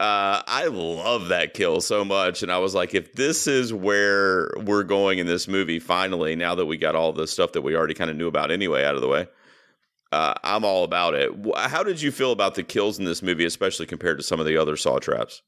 [0.00, 4.48] uh, I love that kill so much, and I was like, if this is where
[4.56, 7.74] we're going in this movie, finally, now that we got all the stuff that we
[7.74, 9.26] already kind of knew about anyway out of the way,
[10.12, 11.32] uh, I'm all about it.
[11.56, 14.46] How did you feel about the kills in this movie, especially compared to some of
[14.46, 15.42] the other Saw traps?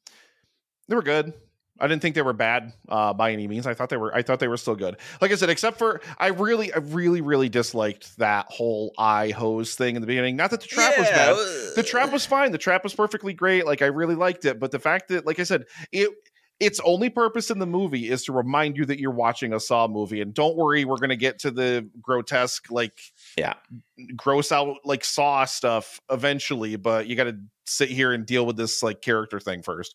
[0.89, 1.33] They were good.
[1.81, 3.67] I didn't think they were bad uh, by any means.
[3.67, 4.15] I thought they were.
[4.15, 4.97] I thought they were still good.
[5.21, 9.75] Like I said, except for I really, I really, really disliked that whole eye hose
[9.75, 10.37] thing in the beginning.
[10.37, 11.37] Not that the trap was bad.
[11.77, 12.53] The trap was fine.
[12.53, 13.67] The trap was perfectly great.
[13.67, 14.61] Like I really liked it.
[14.61, 16.11] But the fact that, like I said, it
[16.61, 19.89] its only purpose in the movie is to remind you that you're watching a Saw
[19.89, 20.21] movie.
[20.21, 23.01] And don't worry, we're gonna get to the grotesque, like
[23.39, 23.55] Yeah.
[24.15, 26.77] gross out like Saw stuff eventually.
[26.77, 29.95] But you got to sit here and deal with this like character thing first.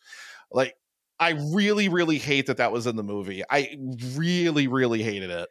[0.51, 0.75] Like
[1.19, 3.43] I really, really hate that that was in the movie.
[3.49, 3.77] I
[4.15, 5.49] really, really hated it.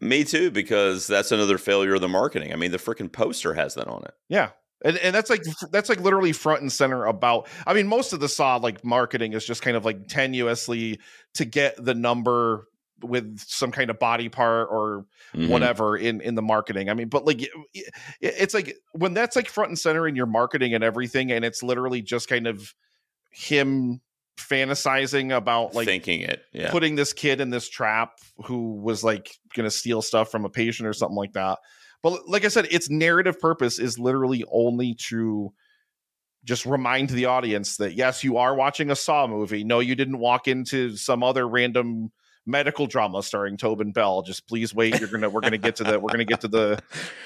[0.00, 2.52] Me too, because that's another failure of the marketing.
[2.52, 4.14] I mean, the freaking poster has that on it.
[4.28, 4.50] Yeah.
[4.84, 8.20] And, and that's like that's like literally front and center about I mean most of
[8.20, 10.98] the saw like marketing is just kind of like tenuously
[11.34, 12.66] to get the number
[13.02, 15.48] with some kind of body part or Mhm.
[15.48, 16.90] whatever in in the marketing.
[16.90, 20.26] I mean, but like it- it's like when that's like front and center in your
[20.26, 22.74] marketing and everything, and it's literally just kind of
[23.30, 24.00] him
[24.36, 26.42] fantasizing about like Thinking it.
[26.52, 26.70] Yeah.
[26.70, 30.50] putting this kid in this trap who was like going to steal stuff from a
[30.50, 31.58] patient or something like that.
[32.02, 35.52] But like I said, its narrative purpose is literally only to
[36.44, 39.64] just remind the audience that yes, you are watching a Saw movie.
[39.64, 42.12] No, you didn't walk into some other random
[42.46, 44.22] medical drama starring Tobin Bell.
[44.22, 44.98] Just please wait.
[45.00, 46.78] You're gonna we're gonna get to the we're gonna get to the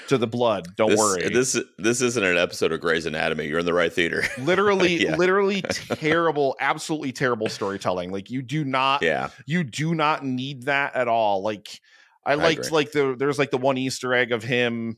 [0.07, 0.75] to the blood.
[0.75, 1.29] Don't this, worry.
[1.29, 3.45] This this isn't an episode of Grey's Anatomy.
[3.47, 4.23] You're in the right theater.
[4.39, 5.15] literally, Yeah.
[5.15, 8.11] literally terrible, absolutely terrible storytelling.
[8.11, 9.29] Like you do not yeah.
[9.45, 11.79] you do not need that at all like
[12.25, 12.71] i I liked agree.
[12.71, 14.97] like the there's like the one easter egg of him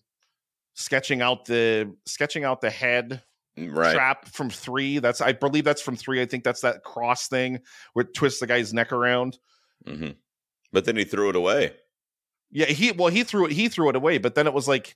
[0.73, 3.21] sketching out the sketching out the head
[3.57, 3.93] mm, Right.
[3.93, 7.59] trap from three that's i believe that's from three i think that's that cross thing
[7.93, 9.37] where it twists the guy's neck around
[9.85, 10.09] hmm
[10.71, 11.73] But then he threw it away.
[12.51, 14.95] yeah he well he threw it he threw it away but then it was like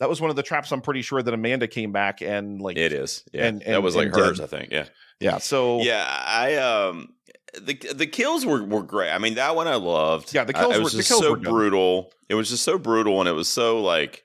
[0.00, 2.76] that was one of the traps i'm pretty sure that amanda came back and like
[2.76, 3.24] It is.
[3.32, 3.46] Yeah.
[3.46, 4.44] and- that was like hers, did.
[4.44, 4.70] I think.
[4.72, 4.86] Yeah.
[5.20, 6.04] yeah so Yeah.
[6.08, 7.08] I um
[7.54, 9.10] the the kills were were great.
[9.10, 10.34] I mean, that one I loved.
[10.34, 12.12] Yeah, the I- kills it were- just kills so were brutal.
[12.28, 14.22] It was just so brutal, and it was so like,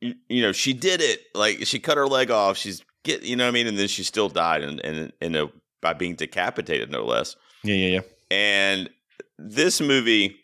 [0.00, 1.20] you, you know, she did it.
[1.36, 2.56] Like she cut her leg off.
[2.56, 5.36] She's get, you know what I mean, and then she still died, and and in
[5.36, 5.46] a
[5.80, 7.36] by being decapitated, no less.
[7.62, 8.90] yeah yeah yeah And
[9.38, 10.36] this movie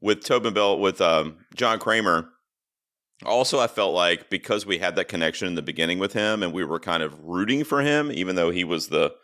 [0.00, 2.28] with Tobin Bell with um, John Kramer,
[3.24, 6.52] also I felt like because we had that connection in the beginning with him, and
[6.52, 9.14] we were kind of rooting for him, even though he was the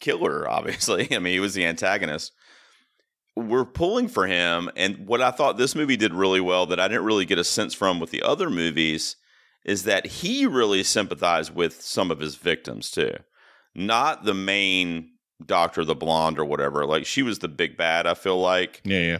[0.00, 0.48] killer.
[0.48, 2.32] Obviously, I mean he was the antagonist.
[3.34, 6.88] We're pulling for him, and what I thought this movie did really well that I
[6.88, 9.16] didn't really get a sense from with the other movies
[9.64, 13.12] is that he really sympathized with some of his victims too,
[13.74, 15.10] not the main
[15.44, 16.86] doctor, the blonde or whatever.
[16.86, 18.06] Like she was the big bad.
[18.06, 19.18] I feel like, yeah yeah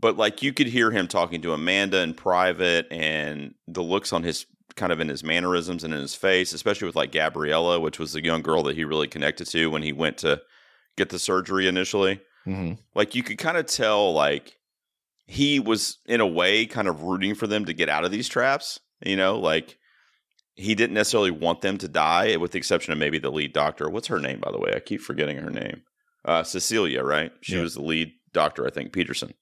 [0.00, 4.24] but like you could hear him talking to Amanda in private, and the looks on
[4.24, 7.98] his kind of in his mannerisms and in his face, especially with like Gabriella, which
[8.00, 10.42] was the young girl that he really connected to when he went to
[10.96, 12.74] get the surgery initially mm-hmm.
[12.94, 14.58] like you could kind of tell like
[15.26, 18.28] he was in a way kind of rooting for them to get out of these
[18.28, 19.78] traps you know like
[20.54, 23.88] he didn't necessarily want them to die with the exception of maybe the lead doctor
[23.88, 25.82] what's her name by the way i keep forgetting her name
[26.26, 27.62] uh cecilia right she Yeah.
[27.62, 29.32] was the lead doctor i think pederson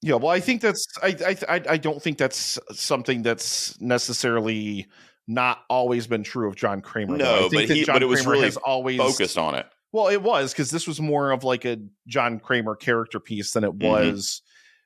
[0.00, 4.86] Yeah, well, I think that's I I I- don't think that's something that's necessarily
[5.26, 7.16] not always been true of John Kramer.
[7.16, 10.06] No, but he- John but it was Kramer really has always focused on it Well,
[10.08, 13.72] it was because this was more of like a John Kramer character piece than it
[13.76, 13.82] Mhm.
[13.82, 14.40] was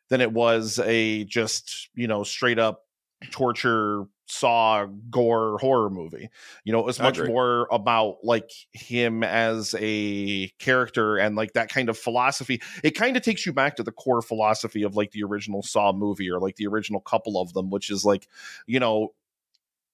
[0.09, 2.82] than it was a just you know straight up
[3.31, 6.31] torture saw gore horror movie.
[6.65, 11.69] You know it was much more about like him as a character and like that
[11.69, 12.61] kind of philosophy.
[12.83, 15.93] It kind of takes you back to the core philosophy of like the original saw
[15.93, 18.29] movie or like the original couple of them which is like
[18.67, 19.13] you know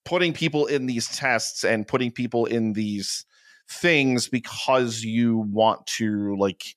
[0.05, 3.27] putting people in these tests and putting people in these
[3.69, 6.75] things because you want to like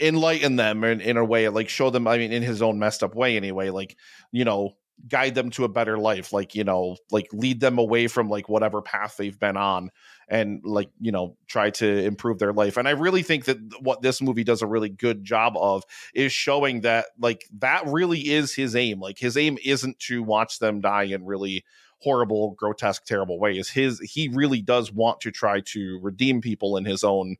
[0.00, 3.02] enlighten them in, in a way like show them i mean in his own messed
[3.02, 3.96] up way anyway like
[4.30, 4.76] you know
[5.08, 8.48] guide them to a better life like you know like lead them away from like
[8.48, 9.90] whatever path they've been on
[10.28, 12.76] and like you know try to improve their life.
[12.76, 16.32] And i really think that what this movie does a really good job of is
[16.32, 19.00] showing that like that really is his aim.
[19.00, 21.64] Like his aim isn't to watch them die in really
[22.00, 23.68] horrible grotesque terrible ways.
[23.68, 27.36] His he really does want to try to redeem people in his own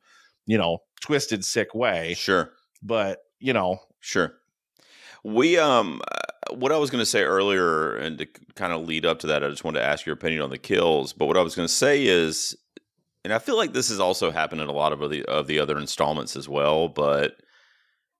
[0.46, 2.14] you know twisted sick way.
[2.14, 2.52] Sure.
[2.82, 4.34] But you know Sure.
[5.24, 9.06] We um uh, what I was going to say earlier and to kind of lead
[9.06, 11.36] up to that I just wanted to ask your opinion on the kills, but what
[11.36, 12.56] I was going to say is
[13.24, 15.60] and I feel like this has also happened in a lot of the of the
[15.60, 17.36] other installments as well, but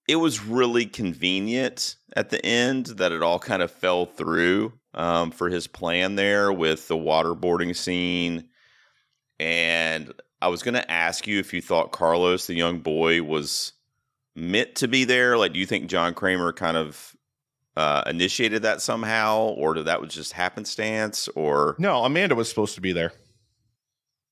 [0.09, 5.31] it was really convenient at the end that it all kind of fell through um,
[5.31, 8.49] for his plan there with the waterboarding scene.
[9.39, 13.73] And I was going to ask you if you thought Carlos, the young boy, was
[14.35, 15.37] meant to be there.
[15.37, 17.15] Like, do you think John Kramer kind of
[17.77, 21.29] uh, initiated that somehow, or did that was just happenstance?
[21.29, 23.13] Or No, Amanda was supposed to be there.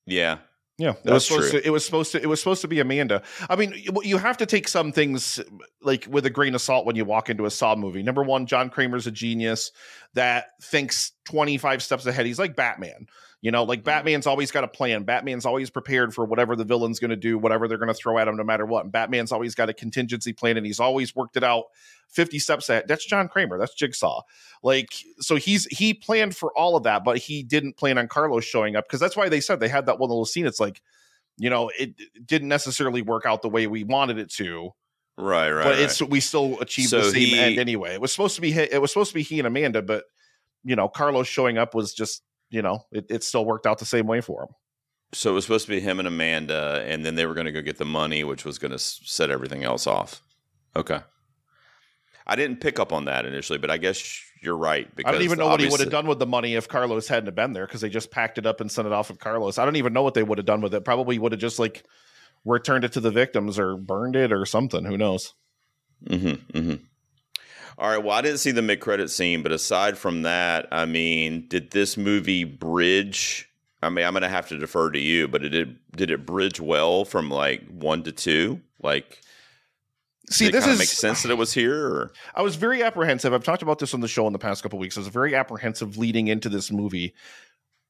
[0.05, 0.37] yeah,
[0.77, 1.61] Yeah, it was supposed true.
[1.61, 1.67] to.
[1.67, 2.21] It was supposed to.
[2.21, 3.21] It was supposed to be Amanda.
[3.49, 5.39] I mean, you, you have to take some things
[5.81, 8.03] like with a grain of salt when you walk into a Saw movie.
[8.03, 9.71] Number one, John Kramer's a genius
[10.13, 12.25] that thinks twenty five steps ahead.
[12.25, 13.07] He's like Batman.
[13.41, 13.85] You know, like mm-hmm.
[13.85, 15.03] Batman's always got a plan.
[15.03, 18.19] Batman's always prepared for whatever the villain's going to do, whatever they're going to throw
[18.19, 18.83] at him, no matter what.
[18.83, 21.65] And Batman's always got a contingency plan, and he's always worked it out
[22.07, 22.85] fifty steps ahead.
[22.87, 23.57] That's John Kramer.
[23.57, 24.21] That's Jigsaw.
[24.61, 28.45] Like, so he's he planned for all of that, but he didn't plan on Carlos
[28.45, 30.45] showing up because that's why they said they had that one little scene.
[30.45, 30.81] It's like
[31.37, 34.71] you know it didn't necessarily work out the way we wanted it to
[35.17, 35.63] right, right.
[35.63, 35.79] but right.
[35.79, 38.53] it's we still achieved So the same he- end anyway it was supposed to be
[38.53, 40.03] it was supposed to be he and amanda but
[40.63, 42.21] you know carlos showing up was just
[42.51, 44.49] you know it, it still worked out the same way for him
[45.13, 47.51] so it was supposed to be him and Amanda, and then they were going to
[47.51, 50.21] go get the money, which was going to set everything else off.
[50.75, 50.99] Okay.
[52.25, 54.93] I didn't pick up on that initially, but I guess you're right.
[54.95, 57.07] Because i don't even know what he would have done with the money if carlos
[57.07, 59.19] hadn't have been there because they just packed it up and sent it off with
[59.19, 61.39] carlos i don't even know what they would have done with it probably would have
[61.39, 61.83] just like
[62.43, 65.35] returned it to the victims or burned it or something who knows
[66.07, 66.83] Mm-hmm, mm-hmm.
[67.77, 68.03] All right.
[68.03, 71.97] Well, I didn't see the mid-credit scene, but aside from that, I mean, did this
[71.97, 73.49] movie bridge?
[73.81, 75.79] I mean, I'm going to have to defer to you, but it did.
[75.95, 78.61] Did it bridge well from like one to two?
[78.81, 79.21] Like,
[80.29, 81.87] see did this is make sense that it was here.
[81.87, 82.11] Or?
[82.35, 83.33] I was very apprehensive.
[83.33, 84.97] I've talked about this on the show in the past couple weeks.
[84.97, 87.15] I was very apprehensive leading into this movie,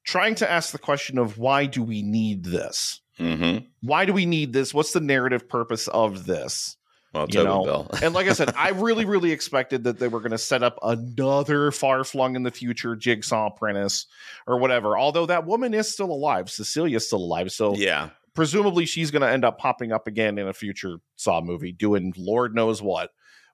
[0.05, 3.01] trying to ask the question of why do we need this?
[3.19, 3.65] Mm-hmm.
[3.81, 4.73] Why do we need this?
[4.73, 6.77] What's the narrative purpose of this?
[7.13, 7.87] Well, You know.
[8.01, 10.79] And like I said, I really, really expected that they were going to set up
[10.81, 14.05] another far flung in the future jigsaw apprentice
[14.47, 14.97] or whatever.
[14.97, 17.51] Although that woman is still alive, Cecilia's still alive.
[17.51, 18.09] So yeah.
[18.33, 22.13] presumably she's going to end up popping up again in a future Saw movie, doing
[22.17, 23.09] Lord knows what.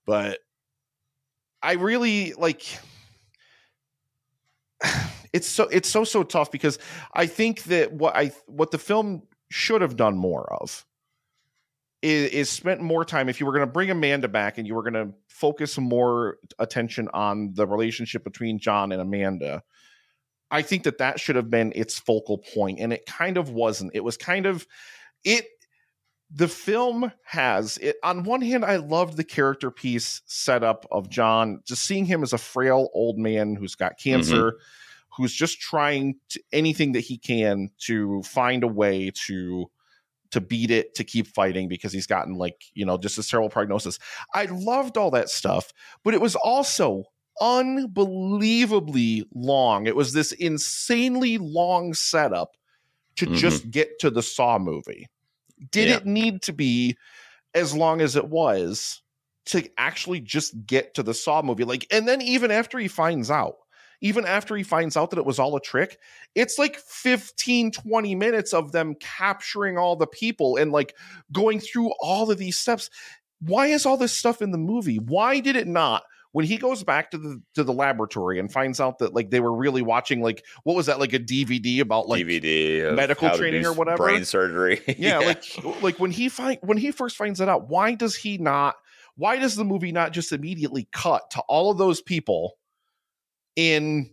[0.05, 0.39] But
[1.61, 2.63] I really like.
[5.33, 6.79] It's so it's so so tough because
[7.13, 10.85] I think that what I what the film should have done more of
[12.07, 14.75] is, is spent more time if you were going to bring Amanda back and you
[14.75, 19.63] were going to focus more attention on the relationship between John and Amanda.
[20.49, 23.91] I think that that should have been its focal point, and it kind of wasn't.
[23.93, 24.65] It was kind of
[25.25, 25.45] it.
[26.31, 27.97] The film has it.
[28.03, 32.31] On one hand, I loved the character piece setup of John, just seeing him as
[32.31, 34.11] a frail old man who's got mm-hmm.
[34.11, 34.53] cancer,
[35.17, 39.69] who's just trying to, anything that he can to find a way to
[40.31, 43.49] to beat it, to keep fighting because he's gotten like you know just a terrible
[43.49, 43.99] prognosis.
[44.33, 45.71] I loved all that stuff,
[46.03, 47.03] but it was also
[47.39, 49.87] unbelievably long.
[49.87, 52.57] It was this insanely long setup
[53.17, 53.35] to Mhm.
[53.35, 55.07] just get to the Saw movie.
[55.71, 55.95] Did Yeah.
[55.97, 56.97] it need to be
[57.53, 59.01] as long as it was
[59.45, 61.63] to actually just get to the Saw movie?
[61.63, 63.57] Like, and then even after he finds out,
[64.01, 65.97] even after he finds out that it was all a trick,
[66.35, 70.95] it's like 15, 20 minutes of them capturing all the people and like
[71.31, 72.89] going through all of these steps.
[73.39, 74.97] Why is all this stuff in the movie?
[74.97, 76.03] Why did it not?
[76.33, 79.39] When he goes back to the to the laboratory and finds out that like they
[79.39, 83.65] were really watching like what was that like a DVD about like DVD medical training
[83.65, 84.03] or whatever?
[84.03, 84.81] brain surgery.
[84.99, 85.43] yeah, like
[85.81, 88.75] like when he find when he first finds it out, why does he not?
[89.15, 92.57] Why does the movie not just immediately cut to all of those people
[93.57, 94.09] in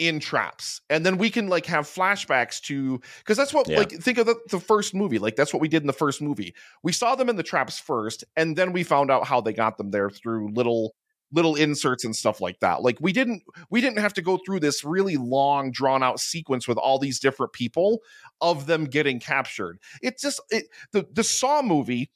[0.00, 3.78] in traps, and then we can like have flashbacks to because that's what Yeah.
[3.78, 6.22] like think of the, the first movie, like that's what we did in the first
[6.22, 6.54] movie.
[6.84, 9.78] We saw them in the traps first, and then we found out how they got
[9.78, 10.94] them there through little
[11.32, 12.82] little inserts and stuff like that.
[12.82, 16.68] Like we didn't we didn't have to go through this really long drawn out sequence
[16.68, 18.00] with all these different people
[18.40, 19.78] of them getting captured.
[20.02, 22.10] It's just it, the the Saw movie.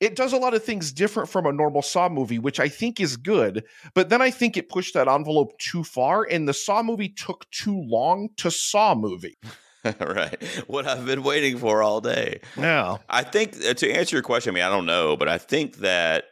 [0.00, 3.00] It does a lot of things different from a normal Saw movie, which I think
[3.00, 3.64] is good.
[3.94, 7.48] But then I think it pushed that envelope too far, and the Saw movie took
[7.50, 9.36] too long to Saw movie.
[10.00, 10.42] right.
[10.66, 12.40] What I've been waiting for all day.
[12.56, 15.38] Yeah, I think uh, to answer your question, I mean, I don't know, but I
[15.38, 16.24] think that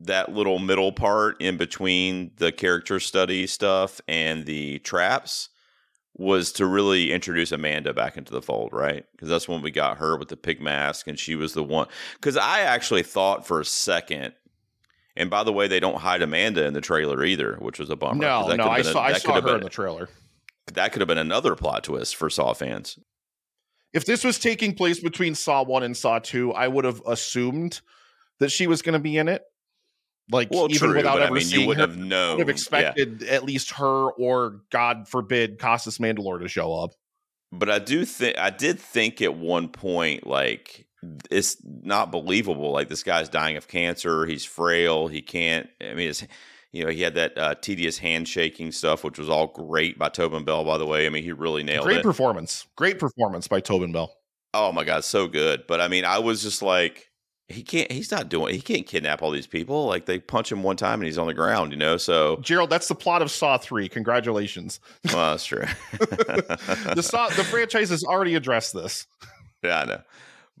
[0.00, 5.48] that little middle part in between the character study stuff and the traps
[6.18, 9.06] was to really introduce Amanda back into the fold, right?
[9.12, 11.86] Because that's when we got her with the pig mask, and she was the one.
[12.14, 14.34] Because I actually thought for a second.
[15.16, 17.96] And by the way, they don't hide Amanda in the trailer either, which was a
[17.96, 18.20] bummer.
[18.20, 20.08] no, that no, I been a- saw I saw her could've in the trailer.
[20.74, 22.98] That could have been another plot twist for Saw fans.
[23.94, 27.80] If this was taking place between Saw one and Saw two, I would have assumed
[28.38, 29.42] that she was going to be in it.
[30.30, 32.38] Like Well, even true, without but I ever mean, seeing you would her, have known.
[32.38, 32.52] would have yeah.
[32.52, 36.92] expected at least her or God forbid Costas Mandylor to show up.
[37.52, 40.86] but I do think I did think at one point like
[41.30, 42.72] it's not believable.
[42.72, 44.26] Like this guy's dying of cancer.
[44.26, 45.08] He's frail.
[45.08, 45.68] He can't.
[45.80, 46.26] I mean, it's
[46.72, 50.44] you know he had that uh, tedious handshaking stuff, which was all great by Tobin
[50.44, 50.64] Bell.
[50.64, 52.02] By the way, I mean he really nailed Great it.
[52.02, 52.66] Great performance.
[52.76, 54.12] Great performance by Tobin Bell.
[54.52, 55.64] oh my god, so good.
[55.66, 57.07] But I mean, I was just like.
[57.48, 57.90] He can't.
[57.90, 58.54] He's not doing.
[58.54, 59.86] He can't kidnap all these people.
[59.86, 61.72] Like they punch him one time and he's on the ground.
[61.72, 61.96] You know.
[61.96, 63.88] So Gerald, that's the plot of Saw 3.
[63.88, 64.80] Congratulations.
[65.12, 65.64] well, that's true.
[66.94, 69.06] The Saw the franchise has already addressed this.
[69.62, 70.00] Yeah, I know.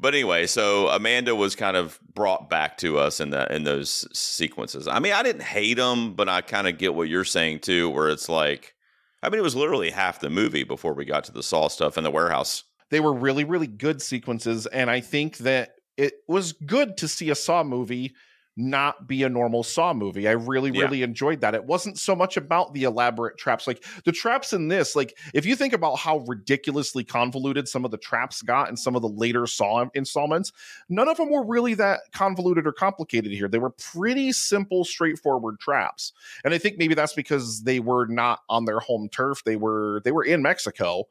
[0.00, 4.06] But anyway, so Amanda was kind of brought back to us in that in those
[4.16, 4.86] sequences.
[4.86, 7.90] I mean, I didn't hate them, but I kind of get what you're saying too,
[7.90, 8.74] where it's like,
[9.22, 11.98] I mean, it was literally half the movie before we got to the Saw stuff
[11.98, 12.62] in the warehouse.
[12.90, 17.28] They were really, really good sequences, and I think that it was good to see
[17.28, 18.14] a Saw movie
[18.60, 20.26] not be a normal Saw movie.
[20.26, 20.82] I really, Yeah.
[20.82, 21.54] really enjoyed that.
[21.54, 23.68] It wasn't so much about the elaborate traps.
[23.68, 27.92] Like the traps in this, like if you think about how ridiculously convoluted some of
[27.92, 30.50] the traps got in some of the later Saw installments,
[30.88, 33.46] none of them were really that convoluted or complicated here.
[33.46, 36.12] They were pretty simple, straightforward traps.
[36.44, 39.44] And I think maybe that's because they were not on their home turf.
[39.44, 41.04] They were they were in Mexico.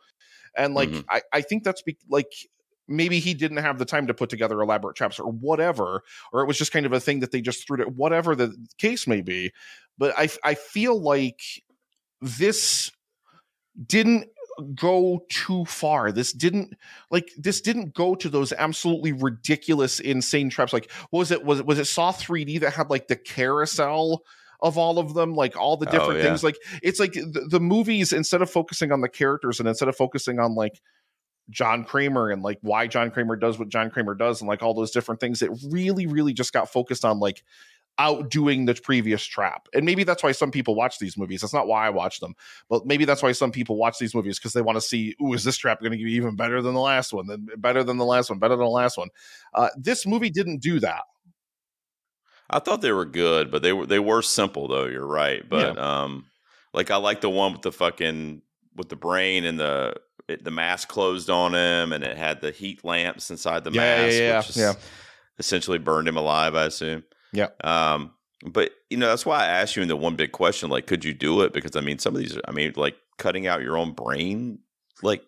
[0.53, 1.05] And like Mhm.
[1.09, 2.33] I, I think that's be, like
[2.87, 6.47] maybe he didn't have the time to put together elaborate traps or whatever, or it
[6.47, 9.21] was just kind of a thing that they just threw to whatever the case may
[9.21, 9.51] be.
[9.97, 11.41] But I I feel like
[12.21, 12.91] this
[13.85, 14.27] didn't
[14.73, 16.11] go too far.
[16.11, 16.73] This didn't
[17.11, 20.73] like this didn't go to those absolutely ridiculous, insane traps.
[20.73, 21.43] Like what was it?
[21.43, 24.23] Was it was it Saw 3D that had like the carousel
[24.61, 26.23] of all of them, like all the Oh, different yeah.
[26.23, 26.43] things?
[26.43, 29.95] Like it's like the, the movies instead of focusing on the characters and instead of
[29.95, 30.81] focusing on like
[31.49, 34.73] John Kramer and like why John Kramer does what John Kramer does and like all
[34.73, 37.43] those different things, it really, really just got focused on like
[37.99, 39.67] outdoing the previous trap.
[39.73, 41.41] And maybe that's why some people watch these movies.
[41.41, 42.35] That's not why I watch them,
[42.69, 45.33] but maybe that's why some people watch these movies because they want to see, ooh,
[45.33, 47.27] is this trap going to be even better than the last one?
[47.27, 49.09] Then better than the last one, better than the last one.
[49.53, 51.03] Uh, this movie didn't do that.
[52.49, 54.85] I thought they were good, but they were they were simple though.
[54.85, 56.25] You're right, but um,
[56.73, 58.41] like I like the one with the fucking
[58.75, 59.95] with the brain and the
[60.27, 63.81] it, the mask closed on him, and it had the heat lamps inside the Yeah,
[63.81, 64.73] mask, yeah, which yeah.
[65.39, 66.55] essentially burned him alive.
[66.55, 67.03] I assume.
[67.33, 67.49] Yeah.
[67.63, 68.11] Um,
[68.45, 71.03] but you know that's why I asked you in the one big question, like, could
[71.03, 71.53] you do it?
[71.53, 74.59] Because I mean, some of these, I mean, like cutting out your own brain,
[75.01, 75.23] like,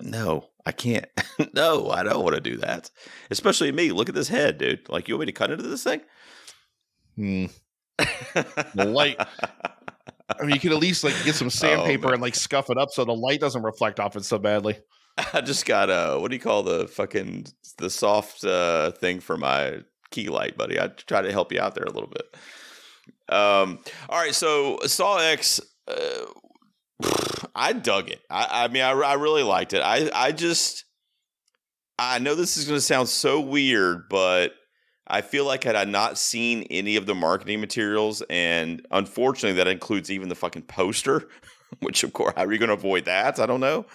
[0.00, 1.06] no, I can't.
[1.54, 2.90] no, I don't want to do that.
[3.30, 3.92] Especially me.
[3.92, 4.88] Look at this head, dude.
[4.88, 6.00] Like, you want me to cut into this thing?
[7.16, 7.46] Hmm.
[8.74, 9.20] Light.
[10.40, 12.78] I mean, you could at least like get some sandpaper Oh, and like scuff it
[12.78, 14.78] up so the light doesn't reflect off it so badly.
[15.32, 17.46] I just got a what do you call the fucking
[17.78, 19.80] the soft uh, thing for my
[20.10, 20.80] key light, buddy.
[20.80, 22.36] I try to help you out there a little bit.
[23.28, 23.78] Um,
[24.08, 26.26] all right, so Saw X, uh,
[27.54, 28.20] I dug it.
[28.28, 29.80] I, I mean, I, I really liked it.
[29.80, 30.84] I I just
[31.98, 34.52] I know this is going to sound so weird, but
[35.06, 39.68] I feel like had I not seen any of the marketing materials, and unfortunately, that
[39.68, 41.28] includes even the fucking poster,
[41.80, 43.38] which of course, how are you going to avoid that?
[43.38, 43.86] I don't know.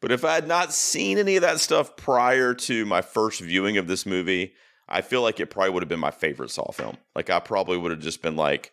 [0.00, 3.78] But if I had not seen any of that stuff prior to my first viewing
[3.78, 4.54] of this movie,
[4.88, 6.96] I feel like it probably would have been my favorite Saw film.
[7.14, 8.72] Like I probably would have just been like,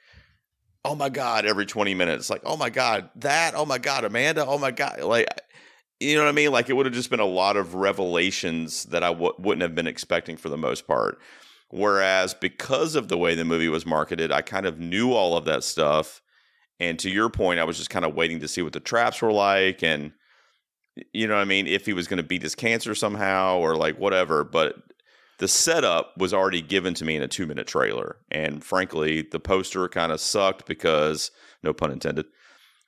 [0.86, 3.54] "Oh my god!" Every twenty minutes, like, "Oh my god, that!
[3.56, 4.46] Oh my god, Amanda!
[4.46, 5.28] Oh my god!" Like,
[6.00, 6.52] you know what I mean?
[6.52, 9.76] Like it would have just been a lot of revelations that I w- wouldn't have
[9.76, 11.20] been expecting for the most part.
[11.70, 15.46] Whereas because of the way the movie was marketed, I kind of knew all of
[15.46, 16.22] that stuff.
[16.80, 19.22] And to your point, I was just kind of waiting to see what the traps
[19.22, 20.14] were like and
[21.14, 23.76] you know what I mean, if he was going to beat his cancer somehow or
[23.76, 24.76] like whatever, but
[25.40, 28.18] the setup was already given to me in a 2-minute trailer.
[28.32, 31.32] And frankly, the poster kind of sucked because
[31.64, 32.28] no pun intended.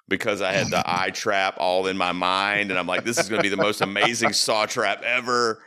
[0.07, 3.27] Because I had the eye trap all in my mind, and I'm like, this is
[3.27, 5.61] going to be the most amazing saw trap ever.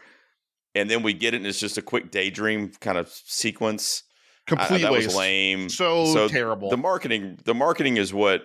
[0.74, 4.04] And then we get it, and it's just a quick daydream kind of sequence.
[4.06, 4.10] I-
[4.56, 5.68] Complete that was lame.
[5.68, 6.70] So, so terrible.
[6.70, 8.42] The marketing, the marketing is what,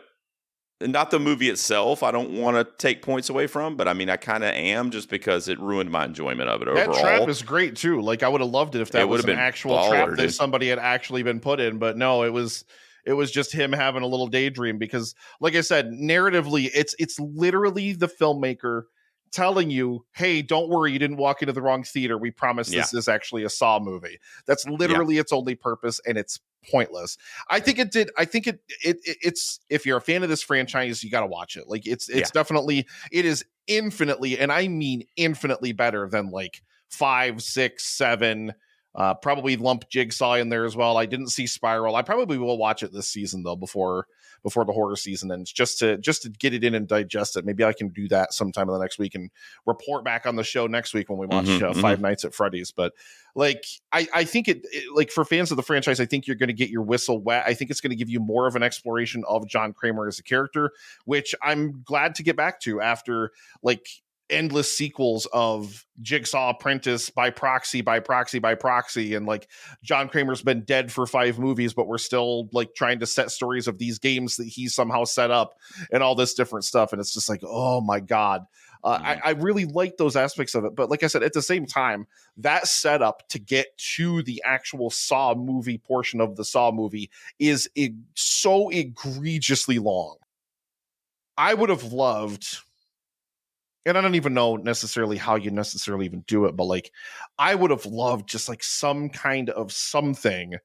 [0.81, 2.03] not the movie itself.
[2.03, 4.91] I don't want to take points away from, but I mean, I kind of am
[4.91, 7.01] just because it ruined my enjoyment of it that overall.
[7.01, 8.01] trap is great too.
[8.01, 10.17] Like I would have loved it if that would was an actual baller, trap that
[10.17, 10.33] dude.
[10.33, 12.65] somebody had actually been put in, but no, it was
[13.05, 17.19] it was just him having a little daydream because like I said, narratively it's it's
[17.19, 18.83] literally the filmmaker
[19.35, 22.17] telling you, "Hey, don't worry, you didn't walk into the wrong theater.
[22.17, 26.39] We promise this is actually a Saw movie." That's literally its only purpose and it's
[26.71, 27.17] pointless.
[27.49, 30.29] I think it did I think it, it it- it's if you're a fan of
[30.29, 31.67] this franchise, you got to watch it.
[31.67, 32.33] Like it's it's Yeah.
[32.33, 38.53] definitely it is infinitely and I mean infinitely better than like 5, 6, 7
[38.95, 40.97] Uh, probably lump Jigsaw in there as well.
[40.97, 41.95] I didn't see Spiral.
[41.95, 44.07] I probably will watch it this season though before
[44.41, 47.45] before the horror season ends, just to just to get it in and digest it.
[47.45, 49.31] Maybe I can do that sometime in the next week and
[49.65, 52.33] report back on the show next week when we watch Mhm, uh, Five Nights at
[52.33, 52.71] Freddy's.
[52.71, 52.93] But
[53.33, 56.35] like, I I think it, it like for fans of the franchise, I think you're
[56.37, 57.43] going to get your whistle wet.
[57.45, 60.19] I think it's going to give you more of an exploration of John Kramer as
[60.19, 60.71] a character,
[61.05, 63.31] which I'm glad to get back to after
[63.63, 63.87] like
[64.29, 69.15] endless sequels of Jigsaw Apprentice by proxy, by proxy, by proxy.
[69.15, 69.47] And like
[69.83, 73.67] John Kramer's been dead for five movies, but we're still like trying to set stories
[73.67, 75.57] of these games that he somehow set up
[75.91, 76.91] and all this different stuff.
[76.91, 78.45] And it's just like, oh my God.
[78.83, 80.75] Uh, I, I really like those aspects of it.
[80.75, 82.05] But like I said, at the same time,
[82.37, 87.09] that setup to get to the actual Saw movie portion of the Saw movie
[87.39, 87.67] is
[88.13, 90.17] so egregiously long.
[91.35, 92.59] I would have loved
[93.85, 96.91] and I don't even know necessarily how you necessarily even do it, but like
[97.37, 100.55] I would have loved just like some kind of something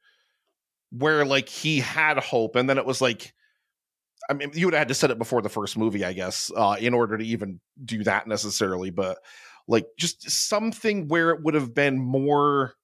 [0.90, 3.32] where like he had hope, and then it was like,
[4.28, 6.50] I mean, you would have had to set it before the first movie, I guess,
[6.56, 9.18] uh, in order to even do that necessarily, but
[9.68, 12.74] like just something where it would have been more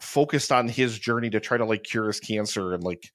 [0.00, 3.10] focused on his journey to try to like cure his cancer and like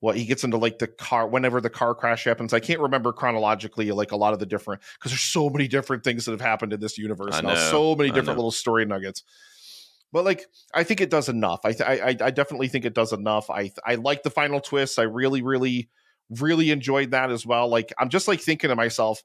[0.00, 2.52] what he gets into like the car whenever the car crash happens.
[2.52, 6.04] I can't remember chronologically like a lot of the different because there's so many different
[6.04, 7.54] things that have happened in this universe I now.
[7.54, 9.22] know, So many different little story nuggets.
[10.12, 11.60] But like, I think it does enough.
[11.64, 13.50] I, th- I, I I definitely think it does enough.
[13.50, 14.98] I, I like the final twist.
[14.98, 15.88] I really, really,
[16.30, 17.68] really enjoyed that as well.
[17.68, 19.22] Like, I'm just like thinking to myself,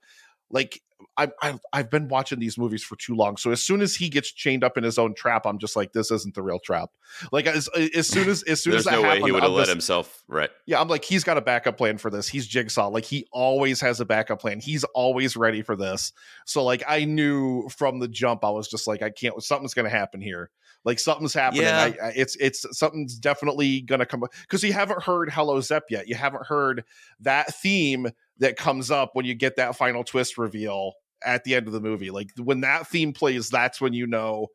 [0.50, 0.82] like,
[1.18, 3.38] I, I I've been watching these movies for too long.
[3.38, 5.94] So as soon as he gets chained up in his own trap, I'm just like,
[5.94, 6.90] this isn't the real trap.
[7.32, 9.52] Like as as soon as as soon as that no way happened, he would have
[9.52, 10.50] let himself right.
[10.66, 12.28] yeah, I'm like, he's got a backup plan for this.
[12.28, 12.88] He's jigsaw.
[12.88, 14.60] Like he always has a backup plan.
[14.60, 16.14] He's always ready for this.
[16.46, 19.42] So like I knew from the jump, I was just like, I can't.
[19.44, 20.50] Something's gonna happen here.
[20.84, 21.64] Like something's happening.
[21.64, 21.92] Yeah.
[22.02, 26.08] I, I, it's it's something's definitely gonna come because you haven't heard Hello Zepp yet.
[26.08, 26.84] You haven't heard
[27.20, 28.08] that theme
[28.40, 31.82] that comes up when you get that final twist reveal at the end of the
[31.82, 32.10] movie.
[32.10, 34.48] Like when that theme plays, that's when you know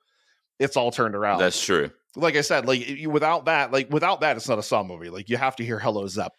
[0.58, 1.90] it's all turned around That's true.
[2.16, 5.10] like I said, like without that, like without that, it's not a Saw movie.
[5.10, 6.32] Like you have to hear "Hello Zepp."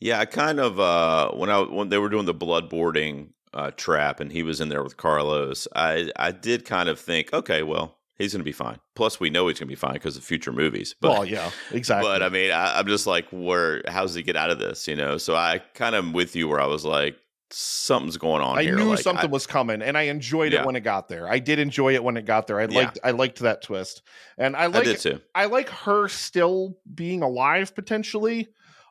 [0.00, 3.70] Yeah, I kind of uh when I when they were doing the blood boarding uh
[3.72, 7.62] trap and he was in there with Carlos, I I did kind of think, okay,
[7.62, 8.78] well, he's going to be fine.
[8.94, 10.94] Plus we know he's going to be fine because of future movies.
[11.00, 12.08] But well, yeah, exactly.
[12.08, 13.82] but I mean, I, I'm just like, where?
[13.88, 14.86] How's he get out of this?
[14.88, 15.18] You know.
[15.18, 17.16] So I kind of with you where I was like,
[17.50, 18.76] something's going on I here.
[18.76, 20.60] knew Like, something I- was coming, and I enjoyed Yeah.
[20.62, 21.28] it when it got there.
[21.28, 22.58] I did enjoy it when it got there.
[22.60, 22.78] I Yeah.
[22.78, 24.02] liked I liked that twist,
[24.38, 25.20] and I I like did too.
[25.34, 28.48] I like her still being alive potentially.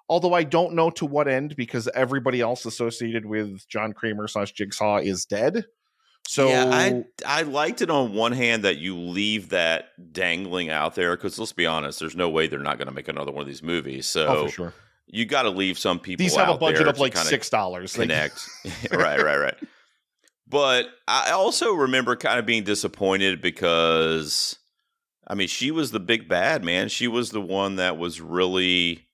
[0.09, 4.51] Although I don't know to what end because everybody else associated with John Kramer slash
[4.51, 5.65] Jigsaw is dead.
[6.27, 10.95] So yeah, I I liked it on one hand that you leave that dangling out
[10.95, 13.41] there because let's be honest, there's no way they're not going to make another one
[13.41, 14.07] of these movies.
[14.07, 14.73] So oh, for sure.
[15.07, 16.23] you got to leave some people.
[16.23, 17.93] These have a budget of like six dollars.
[17.93, 18.39] Connect,
[18.91, 19.57] right, right, right.
[20.47, 24.57] But I also remember kind of being disappointed because,
[25.27, 26.89] I mean, she was the big bad man.
[26.89, 29.07] She was the one that was really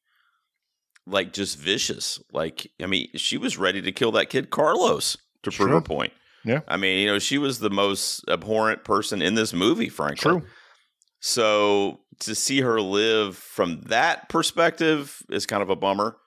[1.07, 2.21] like just vicious.
[2.33, 5.69] Like, I mean, she was ready to kill that kid Carlos to prove Sure.
[5.69, 6.13] her point.
[6.45, 6.61] Yeah.
[6.67, 10.31] I mean, you know, she was the most abhorrent person in this movie, frankly.
[10.31, 10.45] True.
[11.19, 16.17] So to see her live from that perspective is kind of a bummer.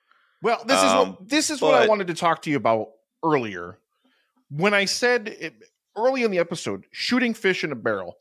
[0.42, 2.88] Well, this is Um, what this is what I wanted to talk to you about
[3.24, 3.78] earlier.
[4.50, 5.54] When I said it,
[5.96, 8.16] early in the episode, shooting fish in a barrel.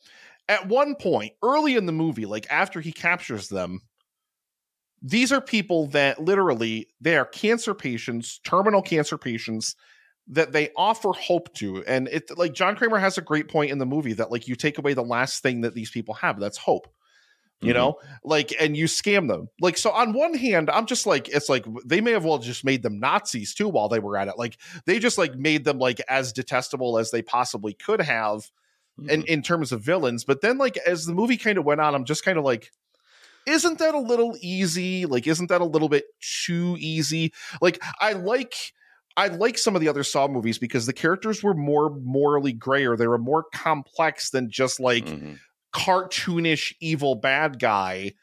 [0.48, 3.82] At one point, early in the movie, like after he captures them,
[5.02, 9.76] these are people that literally they are cancer patients, terminal cancer patients
[10.28, 11.84] that they offer hope to.
[11.86, 14.56] And it like John Kramer has a great point in the movie that like you
[14.56, 16.88] take away the last thing that these people have, that's hope.
[17.64, 17.76] You Mhm.
[17.76, 19.48] know, like, and you scam them.
[19.60, 22.66] Like, so on one hand, I'm just like, it's like they may have well just
[22.66, 24.38] made them Nazis too while they were at it.
[24.38, 28.50] Like, they just like made them like as detestable as they possibly could have
[29.08, 29.26] in, Mhm.
[29.26, 30.24] in terms of villains.
[30.24, 32.72] But then, like, as the movie kind of went on, I'm just kind of like,
[33.46, 35.06] isn't that a little easy?
[35.06, 37.34] Like, isn't that a little bit too easy?
[37.62, 38.74] Like, I like.
[39.18, 42.86] I like some of the other Saw movies because the characters were more morally gray
[42.86, 45.38] or they were more complex than just like Mhm.
[45.74, 48.14] cartoonish evil bad guy.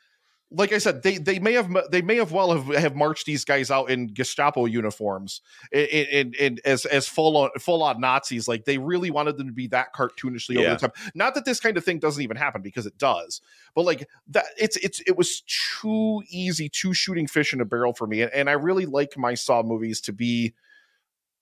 [0.50, 3.44] Like I said, they they may have they may have well have, have marched these
[3.44, 5.42] guys out in Gestapo uniforms
[5.74, 8.48] and and as as full on full on Nazis.
[8.48, 10.96] Like they really wanted them to be that cartoonishly over the top.
[11.14, 13.42] Not that this kind of thing doesn't even happen because it does,
[13.74, 17.92] but like that it's it's it was too easy, too shooting fish in a barrel
[17.92, 18.22] for me.
[18.22, 20.54] And, and I really like my Saw movies to be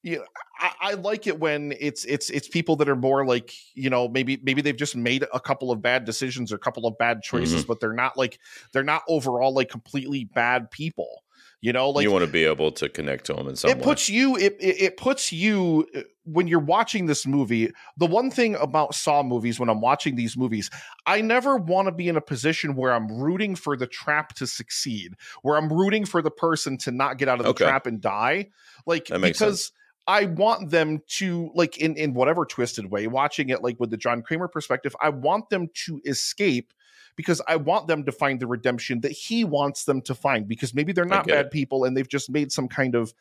[0.07, 0.25] you know,
[0.61, 4.07] I, I like it when it's it's it's people that are more like you know
[4.09, 7.23] maybe maybe they've just made a couple of bad decisions or a couple of bad
[7.23, 7.69] choices, Mm-hmm.
[7.69, 8.39] but they're not like
[8.73, 11.25] they're not overall like completely bad people.
[11.61, 13.79] You know, like you want to be able to connect to them in some it
[13.79, 13.83] way.
[13.83, 18.31] puts you it, it it puts you uh, when you're watching this movie the one
[18.31, 20.71] thing about saw movies when i'm watching these movies
[21.07, 24.47] i never want to be in a position where i'm rooting for the trap to
[24.47, 27.65] succeed where i'm rooting for the person to not get out of the Okay.
[27.65, 28.47] trap and die
[28.87, 29.73] like That makes because
[30.07, 33.97] I want them to like in in whatever twisted way watching it like with the
[33.97, 36.73] John Kramer perspective I want them to escape
[37.17, 40.75] because I want them to find the redemption that he wants them to find because
[40.75, 41.51] maybe they're not bad it.
[41.51, 43.13] people and they've just made some kind of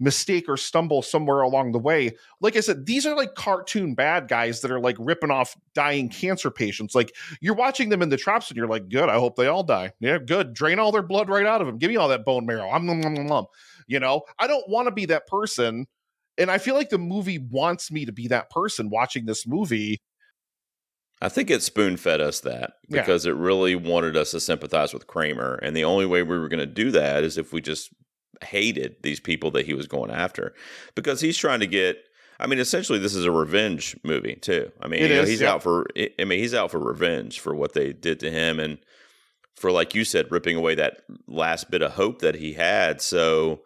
[0.00, 2.16] mistake or stumble somewhere along the way.
[2.40, 6.08] Like I said, these are like cartoon bad guys that are like ripping off dying
[6.08, 6.94] cancer patients.
[6.94, 9.64] Like you're watching them in the traps and you're like, good, I hope they all
[9.64, 9.92] die.
[10.00, 10.52] Yeah, good.
[10.52, 11.78] Drain all their blood right out of them.
[11.78, 12.70] Give me all that bone marrow.
[12.70, 12.86] I'm
[13.86, 15.86] you know, I don't want to be that person.
[16.38, 20.00] And I feel like the movie wants me to be that person watching this movie.
[21.20, 23.00] I think it spoon fed us that Yeah.
[23.00, 25.58] because it really wanted us to sympathize with Kramer.
[25.62, 27.90] And the only way we were going to do that is if we just
[28.44, 30.54] hated these people that he was going after
[30.94, 31.98] because he's trying to get.
[32.40, 34.70] I mean, essentially, this is a revenge movie too.
[34.80, 35.54] I mean, you know, is, he's yep.
[35.54, 35.88] out for.
[35.96, 38.78] I mean, he's out for revenge for what they did to him and
[39.56, 43.00] for, like you said, ripping away that last bit of hope that he had.
[43.00, 43.62] So,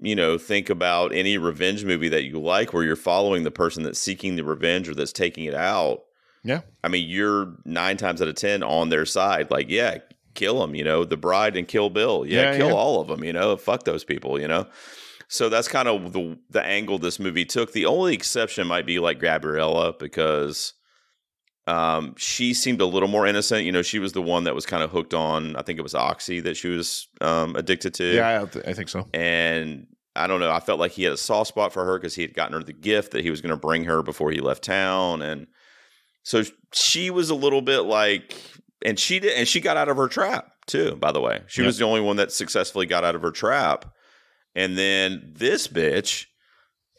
[0.00, 3.82] you know, think about any revenge movie that you like where you're following the person
[3.82, 6.04] that's seeking the revenge or that's taking it out.
[6.44, 6.60] Yeah.
[6.84, 9.50] I mean, you're nine times out of 10 on their side.
[9.50, 9.98] Like, yeah,
[10.34, 12.24] kill them, you know, the bride and kill Bill.
[12.26, 12.74] Yeah, Yeah, kill yeah.
[12.74, 14.66] all of them, you know, fuck those people, you know?
[15.30, 17.72] So that's kind of the the angle this movie took.
[17.72, 20.72] The only exception might be like Gabriella because
[21.68, 23.64] um, she seemed a little more innocent.
[23.66, 25.54] You know, she was the one that was kind of hooked on.
[25.56, 28.14] I think it was oxy that she was um, addicted to.
[28.14, 29.06] Yeah, I, th- I think so.
[29.12, 30.50] And I don't know.
[30.50, 32.62] I felt like he had a soft spot for her because he had gotten her
[32.62, 35.46] the gift that he was going to bring her before he left town, and
[36.22, 36.42] so
[36.72, 38.34] she was a little bit like,
[38.84, 40.96] and she did, and she got out of her trap too.
[40.96, 41.66] By the way, she Yep.
[41.66, 43.84] was the only one that successfully got out of her trap,
[44.54, 46.26] and then this bitch.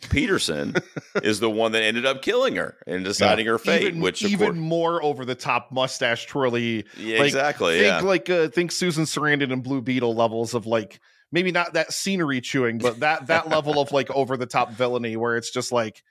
[0.01, 0.81] Pederson
[1.23, 4.47] is the one that ended up killing her and deciding her fate, even, which even
[4.47, 6.85] course, more over the top mustache twirly.
[6.97, 10.65] yeah, like, exactly, think yeah, like uh, think Susan Sarandon and Blue Beetle levels of
[10.65, 10.99] like
[11.31, 15.17] maybe not that scenery chewing, but that that level of like over the top villainy
[15.17, 16.03] where it's just like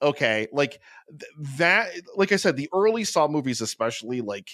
[0.00, 1.88] okay, like th- that.
[2.14, 4.48] Like I said, the early Saw movies, especially like.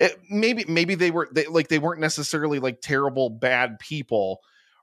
[0.00, 4.38] It, maybe maybe they were they, like they weren't necessarily like terrible bad people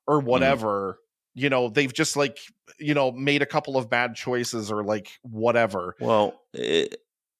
[0.06, 0.28] or Mm-hmm.
[0.28, 1.00] whatever
[1.36, 2.40] you know they've just like
[2.80, 6.96] you know made a couple of bad choices or like whatever Well, it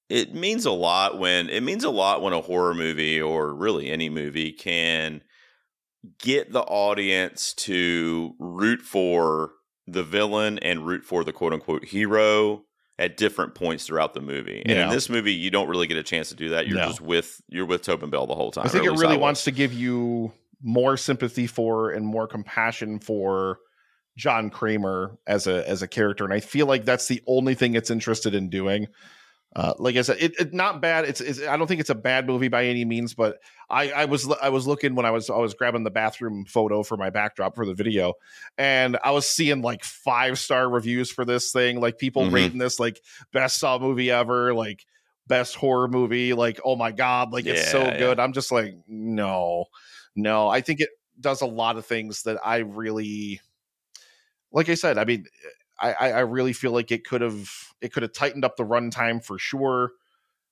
[0.10, 3.90] it means a lot when it means a lot when a horror movie or really
[3.90, 5.24] any movie can
[6.20, 9.54] get the audience to root for
[9.88, 12.64] the villain and root for the quote unquote hero
[13.00, 14.62] at different points throughout the movie.
[14.66, 14.84] And Yeah.
[14.86, 16.68] in this movie, you don't really get a chance to do that.
[16.68, 16.86] You're No.
[16.88, 18.66] just with you're with Tobin Bell the whole time.
[18.66, 20.32] I think it really wants to give you
[20.62, 23.60] more sympathy for and more compassion for
[24.16, 27.76] John Kramer as a as a character, and I feel like that's the only thing
[27.76, 28.88] it's interested in doing.
[29.56, 31.06] Uh, like I said, it's it not bad.
[31.06, 33.38] It's, it's I don't think it's a bad movie by any means, but
[33.70, 36.84] I I was I was looking when I was I was grabbing the bathroom photo
[36.84, 38.16] for my backdrop for the video,
[38.58, 42.34] and I was seeing like five star reviews for this thing, like people Mhm.
[42.34, 43.00] rating this like
[43.32, 44.86] best Saw movie ever, like
[45.28, 47.98] best horror movie, like oh my god, like it's so Yeah, yeah.
[47.98, 48.20] good.
[48.20, 49.66] I'm just like no,
[50.18, 50.50] no.
[50.50, 50.90] I think it
[51.22, 53.40] does a lot of things that I really,
[54.56, 54.98] like I said.
[54.98, 55.26] I mean,
[55.80, 57.48] I I, really feel like it could have
[57.82, 59.92] it could have tightened up the runtime for sure.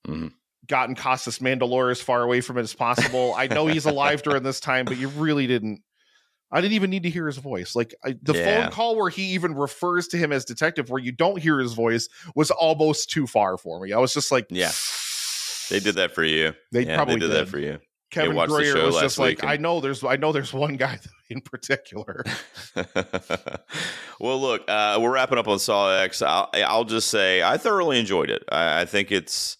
[0.05, 0.33] Mhm.
[0.67, 3.33] Gotten Costas Mandylor as far away from it as possible.
[3.35, 5.81] I know he's alive during this time, but you really didn't.
[6.51, 7.75] I didn't even need to hear his voice.
[7.75, 8.63] Like I, the Yeah.
[8.63, 11.73] phone call where he even refers to him as detective, where you don't hear his
[11.73, 13.91] voice, was almost too far for me.
[13.91, 14.71] I was just like, Yeah.
[15.69, 16.53] They did that for you.
[16.71, 17.37] They yeah, probably they did, did.
[17.37, 17.79] that for you.
[18.11, 20.99] Kevin Greutert was just like, and- I know there's, I know there's one guy
[21.33, 22.23] in particular.
[24.19, 26.21] well, look, uh, we're wrapping up on Saw X.
[26.21, 28.43] I'll, I'll just say I thoroughly enjoyed it.
[28.51, 29.57] I, I think it's,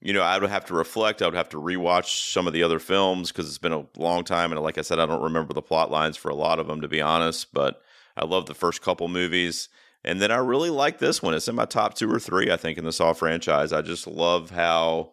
[0.00, 1.22] you know, I would have to reflect.
[1.22, 4.24] I would have to rewatch some of the other films because it's been a long
[4.24, 6.66] time, and like I said, I don't remember the plot lines for a lot of
[6.66, 7.52] them, to be honest.
[7.52, 7.82] But
[8.16, 9.68] I love the first couple movies,
[10.02, 11.34] and then I really like this one.
[11.34, 13.72] It's in my top two or three, I think, in the Saw franchise.
[13.72, 15.12] I just love how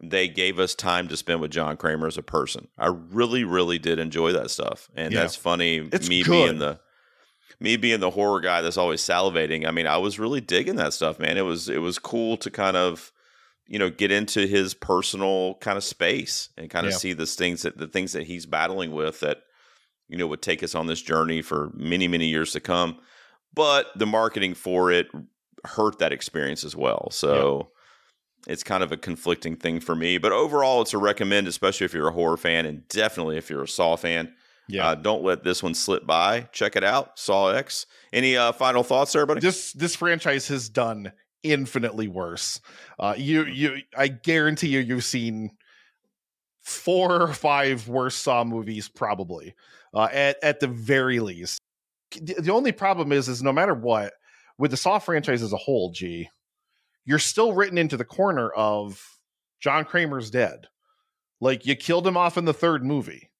[0.00, 2.68] they gave us time to spend with John Kramer as a person.
[2.78, 5.20] I really, really did enjoy that stuff, and Yeah.
[5.22, 5.88] that's funny.
[5.92, 6.30] It's me good.
[6.32, 6.80] being the
[7.60, 9.66] me being the horror guy that's always salivating.
[9.66, 11.36] I mean, I was really digging that stuff, man.
[11.36, 13.10] It was it was cool to kind of
[13.66, 16.98] you know get into his personal kind of space and kind of Yeah.
[16.98, 19.38] see the things that the things that he's battling with that
[20.08, 22.98] you know would take us on this journey for many many years to come.
[23.54, 25.08] but the marketing for it
[25.64, 27.08] hurt that experience as well.
[27.10, 27.72] So
[28.46, 30.18] it's kind of a conflicting thing for me.
[30.18, 33.62] But overall, it's a recommend, especially if you're a horror fan, and definitely if you're
[33.62, 34.32] a Saw fan.
[34.68, 34.88] Yeah.
[34.88, 36.42] Uh, don't let this one slip by.
[36.52, 37.86] Check it out, Saw X.
[38.12, 39.40] Any uh, final thoughts, everybody?
[39.40, 41.12] this this franchise has done
[41.42, 42.60] infinitely worse.
[42.98, 45.52] Uh, you you I guarantee you you've seen
[46.60, 49.54] four or five worse Saw movies probably
[49.94, 51.60] uh, at at the very least.
[52.20, 54.12] The, the only problem is is no matter what
[54.58, 56.28] with the Saw franchise as a whole, G,
[57.04, 59.02] you're still written into the corner of
[59.60, 60.66] John Kramer's dead.
[61.40, 63.30] Like you killed him off in the third movie.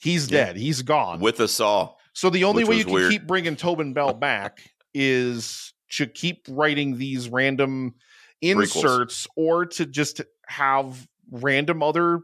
[0.00, 0.46] He's Yeah.
[0.46, 0.56] dead.
[0.56, 1.20] He's gone.
[1.20, 1.94] With a Saw.
[2.12, 3.10] So the only way you can weird.
[3.12, 4.58] keep bringing Tobin Bell back
[4.94, 7.94] is to keep writing these random
[8.40, 12.20] inserts or to just have random other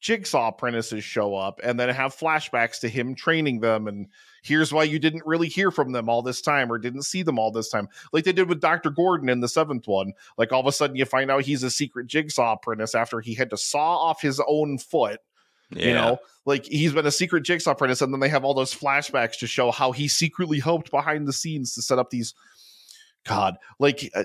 [0.00, 4.06] jigsaw apprentices show up and then have flashbacks to him training them and
[4.42, 7.38] here's why you didn't really hear from them all this time or didn't see them
[7.38, 10.60] all this time like they did with dr gordon in the seventh one like all
[10.60, 13.56] of a sudden you find out he's a secret jigsaw apprentice after he had to
[13.56, 15.20] saw off his own foot
[15.70, 15.86] Yeah.
[15.86, 18.74] you know like he's been a secret jigsaw apprentice and then they have all those
[18.74, 22.34] flashbacks to show how he secretly helped behind the scenes to set up these
[23.26, 24.24] god like uh,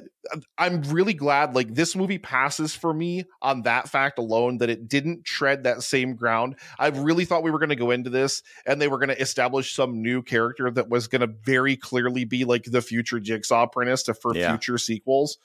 [0.57, 4.87] i'm really glad like this movie passes for me on that fact alone that it
[4.87, 8.43] didn't tread that same ground i really thought we were going to go into this
[8.65, 12.23] and they were going to establish some new character that was going to very clearly
[12.25, 14.51] be like the future jigsaw apprentice to, for Yeah.
[14.51, 15.37] future sequels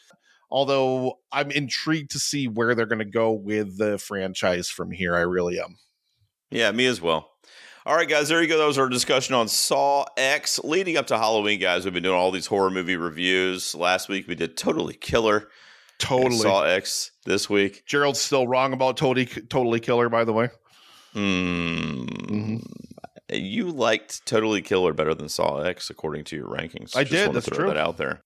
[0.51, 5.17] although i'm intrigued to see where they're going to go with the franchise from here
[5.17, 5.79] i really am
[6.51, 7.33] Yeah, me as well.
[7.87, 8.59] All right, guys, there you go.
[8.59, 10.59] That was our discussion on Saw X.
[10.65, 13.77] Leading up to Halloween, guys, we've been doing all these horror movie reviews.
[13.77, 15.49] Last week we did Totally Killer.
[15.99, 16.37] Totally.
[16.37, 17.85] Saw X this week.
[17.87, 20.49] Gerald's still wrong about totally totally killer, by the way.
[21.13, 22.07] Hmm.
[22.07, 22.63] Mhm.
[23.33, 26.95] You liked Totally Killer better than Saw X, according to your rankings.
[26.97, 27.67] I Just did, that's throw true.
[27.69, 28.21] That out there.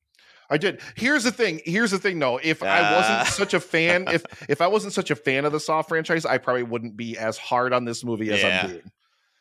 [0.51, 0.81] I did.
[0.97, 1.61] Here's the thing.
[1.65, 2.39] Here's the thing, though.
[2.43, 3.25] If I wasn't Ah.
[3.25, 6.39] such a fan, if if I wasn't such a fan of the Saw franchise, I
[6.39, 8.91] probably wouldn't be as hard on this movie as Yeah, I'm being.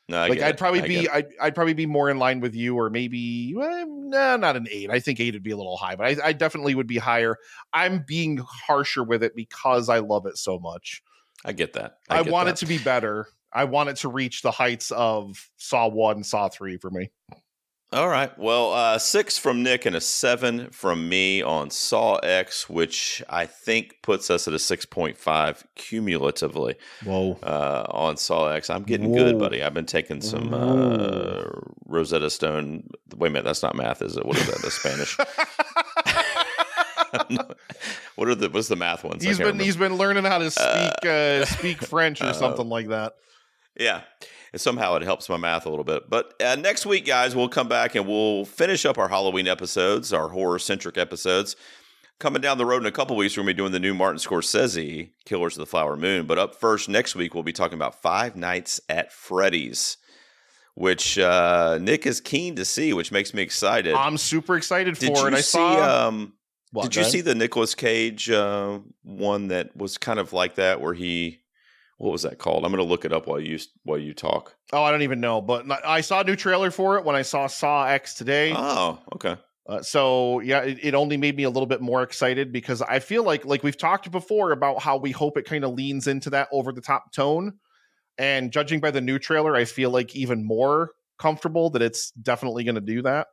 [0.09, 1.07] No, I like I'd probably I be.
[1.07, 4.67] I'd, I'd probably be more in line with you, or maybe, well, nah, not an
[4.71, 4.89] eight.
[4.89, 7.37] I think eight would be a little high, but I, I definitely would be higher.
[7.73, 11.03] I'm being harsher with it because I love it so much.
[11.45, 11.97] I get that.
[12.09, 12.53] I, get want that.
[12.53, 13.27] it to be better.
[13.53, 17.11] I want it to reach the heights of Saw one, Saw three for me.
[17.91, 18.37] All right.
[18.37, 23.47] Well, uh, six from Nick and a seven from me on Saw X, which I
[23.47, 27.39] think puts us at a 6.5 cumulatively Whoa.
[27.41, 28.69] uh, on Saw X.
[28.69, 29.63] I'm getting good, buddy.
[29.63, 31.45] I've been taking some uh,
[31.85, 32.91] Rosetta Stone.
[33.15, 33.45] Wait a minute.
[33.45, 34.25] That's not math, is it?
[34.25, 34.61] What is that?
[34.61, 35.17] That's Spanish.
[38.15, 39.23] what are the what's the math ones?
[39.23, 39.63] He's been remember.
[39.63, 43.15] he's been learning how to speak uh, speak French or uh, something like that.
[43.77, 44.01] Yeah.
[44.51, 46.09] And somehow it helps my math a little bit.
[46.09, 50.11] But uh, next week, guys, we'll come back and we'll finish up our Halloween episodes,
[50.11, 51.55] our horror centric episodes.
[52.19, 53.93] Coming down the road in a couple weeks, we're going to be doing the new
[53.93, 56.25] Martin Scorsese, Killers of the Flower Moon.
[56.25, 59.95] But up first, next week, we'll be talking about Five Nights at Freddy's,
[60.75, 63.93] which uh, Nick is keen to see, which makes me excited.
[63.93, 65.33] I'm super excited Did for it.
[65.33, 65.51] I see?
[65.51, 66.07] saw.
[66.07, 66.33] um,
[66.71, 70.81] What, did you see the Nicolas Cage uh, one that was kind of like that,
[70.81, 71.39] where he,
[71.99, 72.65] what was that called?
[72.65, 74.55] I'm going to look it up while you while you talk.
[74.71, 77.21] Oh, I don't even know, but I saw a new trailer for it when I
[77.21, 78.53] saw Saw X today.
[78.55, 79.35] Oh, okay.
[79.67, 82.99] Uh, so yeah, it, it only made me a little bit more excited because I
[82.99, 86.29] feel like like we've talked before about how we hope it kind of leans into
[86.31, 87.59] that over the top tone,
[88.17, 92.63] and judging by the new trailer, I feel like even more comfortable that it's definitely
[92.63, 93.27] going to do that.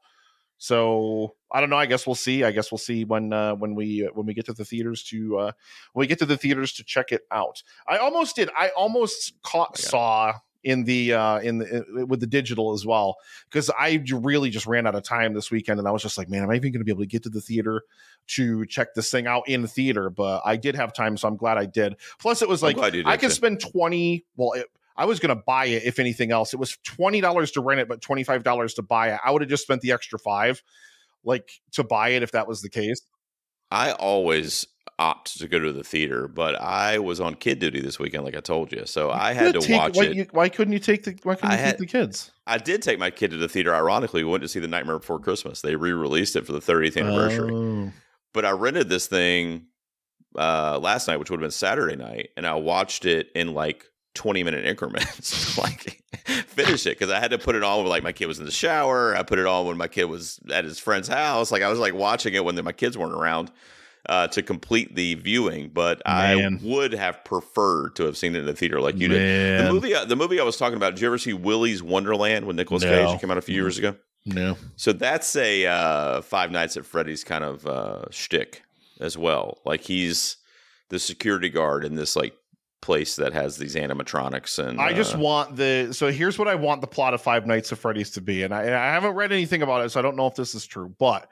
[0.59, 1.77] So I don't know.
[1.77, 2.45] I guess we'll see.
[2.45, 5.39] I guess we'll see when uh, when we when we get to the theaters to
[5.39, 5.53] uh,
[5.93, 7.63] when we get to the theaters to check it out.
[7.89, 8.51] I almost did.
[8.57, 9.79] I almost caught.
[9.79, 10.35] Saw
[10.65, 13.17] in the uh in the with the digital as well
[13.49, 16.29] because I really just ran out of time this weekend, and I was just like,
[16.29, 17.83] man, am I even going to be able to get to the theater
[18.29, 20.11] to check this thing out in the theater?
[20.11, 21.97] But I did have time, so I'm glad I did.
[22.19, 23.35] Plus, it was like glad you did, I could too.
[23.35, 24.25] spend twenty.
[24.37, 26.53] Well, it, I was going to buy it if anything else.
[26.53, 29.21] It was twenty dollars to rent it, but twenty five dollars to buy it.
[29.25, 30.63] I would have just spent the extra five,
[31.27, 33.01] like to buy it if that was the case.
[33.71, 34.67] I always
[34.99, 38.37] opt to go to the theater, but I was on kid duty this weekend, like
[38.37, 40.17] I told you, so I had to Take- watch why, it.
[40.17, 41.19] you- why couldn't you take the?
[41.25, 42.31] Why couldn't I you had- take the kids?
[42.47, 43.75] I did take my kid to the theater.
[43.75, 45.61] Ironically, we went to see The Nightmare Before Christmas.
[45.61, 47.53] They re-released it for the 30th anniversary.
[47.53, 47.93] Oh.
[48.33, 49.67] But I rented this thing
[50.39, 53.85] uh, last night, which would have been Saturday night, and I watched it in like
[54.17, 55.57] 20 minute increments.
[55.59, 58.39] like finish it because I had to put it on when like my kid was
[58.39, 59.15] in the shower.
[59.17, 61.53] I put it on when my kid was at his friend's house.
[61.53, 63.51] Like I was like watching it when my kids weren't around.
[64.09, 66.61] Uh, to complete the viewing, but Man.
[66.63, 69.67] I would have preferred to have seen it in the theater like you did.
[69.67, 70.95] The movie, the movie I was talking about.
[70.95, 72.91] Did you ever see Willy's Wonderland with Nicolas No.
[72.91, 73.17] Cage?
[73.17, 73.97] It came out a few years ago.
[74.25, 74.57] No.
[74.77, 78.63] So that's a uh, Five Nights at Freddy's kind of uh, shtick
[79.01, 79.59] as well.
[79.65, 80.37] Like he's
[80.89, 82.35] the security guard in this like
[82.83, 86.55] place that has these animatronics and I just uh, want the so here's what I
[86.55, 89.15] want the plot of Five Nights at Freddy's to be, and I, and I haven't
[89.15, 91.29] read anything about it, so I don't know if this is true, but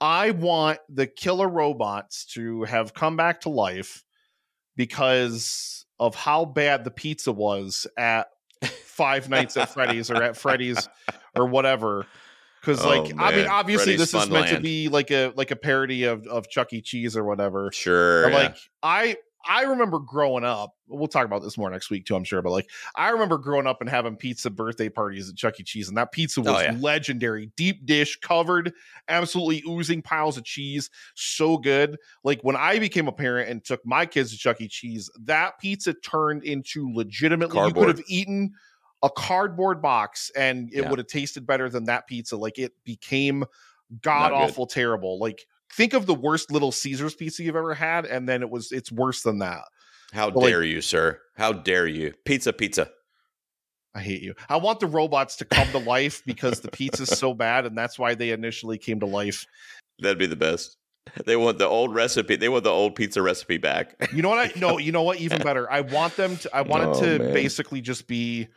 [0.00, 4.04] I want the killer robots to have come back to life
[4.76, 8.28] because of how bad the pizza was at
[8.64, 10.88] Five Nights at Freddy's or at Freddy's
[11.36, 12.06] or whatever.
[12.60, 15.50] Because Oh, like I mean, obviously Freddy's this is meant to be like a like
[15.50, 16.80] a parody of of Chuck E.
[16.80, 17.70] Cheese or whatever.
[17.72, 18.28] sure.
[18.30, 18.36] Yeah.
[18.36, 19.16] like I
[19.50, 20.74] I remember growing up.
[20.88, 22.42] We'll talk about this more next week too, I'm sure.
[22.42, 25.62] But like I remember growing up and having pizza birthday parties at Chuck E.
[25.62, 26.76] Cheese, and that pizza was Oh, yeah.
[26.78, 27.50] legendary.
[27.56, 28.72] Deep dish, covered,
[29.08, 31.96] absolutely oozing piles of cheese, so good.
[32.24, 34.68] Like when I became a parent and took my kids to Chuck E.
[34.68, 37.58] Cheese, that pizza turned into legitimately.
[37.66, 38.52] You could have eaten
[39.02, 40.90] a cardboard box and it Yeah.
[40.90, 42.36] would have tasted better than that pizza.
[42.36, 43.44] Like it became
[44.02, 45.18] god awful terrible.
[45.18, 45.46] Like
[45.78, 48.92] think of the worst little Caesars pizza you've ever had, and then it was it's
[48.92, 49.62] worse than that.
[50.12, 51.20] How but, like- dare you, sir?
[51.36, 52.12] How dare you?
[52.26, 52.90] Pizza, pizza.
[53.94, 54.34] I hate you.
[54.48, 57.98] I want the robots to come to life because the pizza's so bad, and that's
[57.98, 59.46] why they initially came to life.
[60.00, 60.76] That'd be the best.
[61.24, 62.36] They want the old recipe.
[62.36, 63.94] They want the old pizza recipe back.
[64.12, 64.38] You know what?
[64.56, 64.76] I no.
[64.86, 65.18] You know what?
[65.20, 65.70] Even better.
[65.72, 66.54] I want them to.
[66.54, 67.32] I want Oh, it to man.
[67.32, 68.48] basically just be.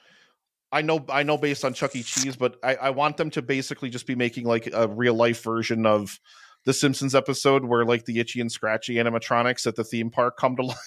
[0.71, 1.03] I know.
[1.09, 1.37] I know.
[1.37, 2.03] Based on Chuck E.
[2.03, 5.43] Cheese, but I, I want them to basically just be making like a real life
[5.43, 6.19] version of
[6.65, 10.55] the Simpsons episode where like the itchy and scratchy animatronics at the theme park come
[10.57, 10.77] to life.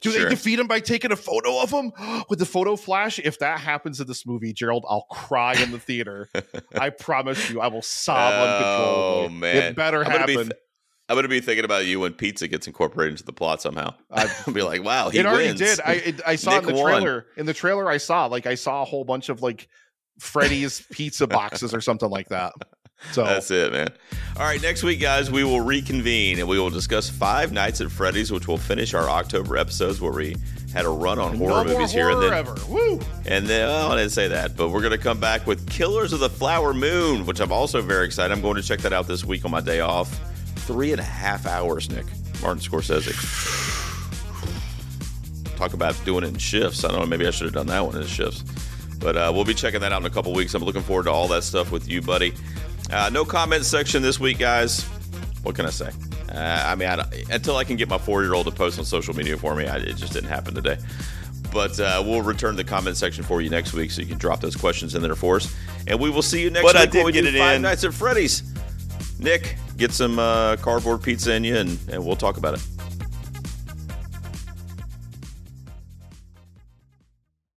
[0.00, 0.24] Do Sure.
[0.24, 1.92] they defeat him by taking a photo of him
[2.28, 3.18] with the photo flash?
[3.18, 6.28] If that happens in this movie, Gerald, I'll cry in the theater.
[6.78, 9.26] I promise you, I will sob uncontrollably.
[9.26, 9.56] Oh, man.
[9.56, 10.36] it better I'm gonna happen.
[10.36, 10.52] th-
[11.08, 13.94] I'm gonna be thinking about you when pizza gets incorporated into the plot somehow.
[14.10, 15.58] I'll be like, wow, he it already wins.
[15.60, 15.80] did.
[15.84, 16.84] I it, I saw in the won.
[17.02, 17.26] trailer.
[17.36, 19.68] In the trailer, I saw like I saw a whole bunch of like
[20.20, 22.52] Freddy's pizza boxes or something like that.
[23.12, 23.88] So That's it, man.
[24.36, 27.90] All right, next week, guys, we will reconvene and we will discuss Five Nights at
[27.90, 30.36] Freddy's, which will finish our October episodes where we
[30.72, 32.32] had a run on horror no movies here and then.
[32.32, 32.54] ever.
[32.68, 33.00] Woo!
[33.26, 36.12] And then, well, I didn't say that, but we're going to come back with Killers
[36.12, 38.32] of the Flower Moon, which I'm also very excited.
[38.32, 40.08] I'm going to check that out this week on my day off.
[40.60, 42.06] Three and a half hours, Nick.
[42.40, 43.16] Martin Scorsese.
[45.56, 46.84] Talk about doing it in shifts.
[46.84, 47.06] I don't know.
[47.06, 48.44] Maybe I should have done that one in shifts.
[48.98, 50.54] But uh, we'll be checking that out in a couple weeks.
[50.54, 52.32] I'm looking forward to all that stuff with you, buddy.
[52.90, 54.82] Uh, no comment section this week, guys.
[55.42, 55.90] What can I say?
[56.32, 58.84] Uh, I mean, I, until I can get my four year old to post on
[58.84, 60.76] social media for me, I, it just didn't happen today.
[61.52, 64.40] But uh, we'll return the comment section for you next week, so you can drop
[64.40, 65.54] those questions in there for us.
[65.86, 67.38] And we will see you next But I week when did we get do it
[67.38, 67.62] Five in.
[67.62, 68.42] Nights at Freddy's.
[69.18, 72.66] Nick, get some uh, cardboard pizza in you, and, and we'll talk about it.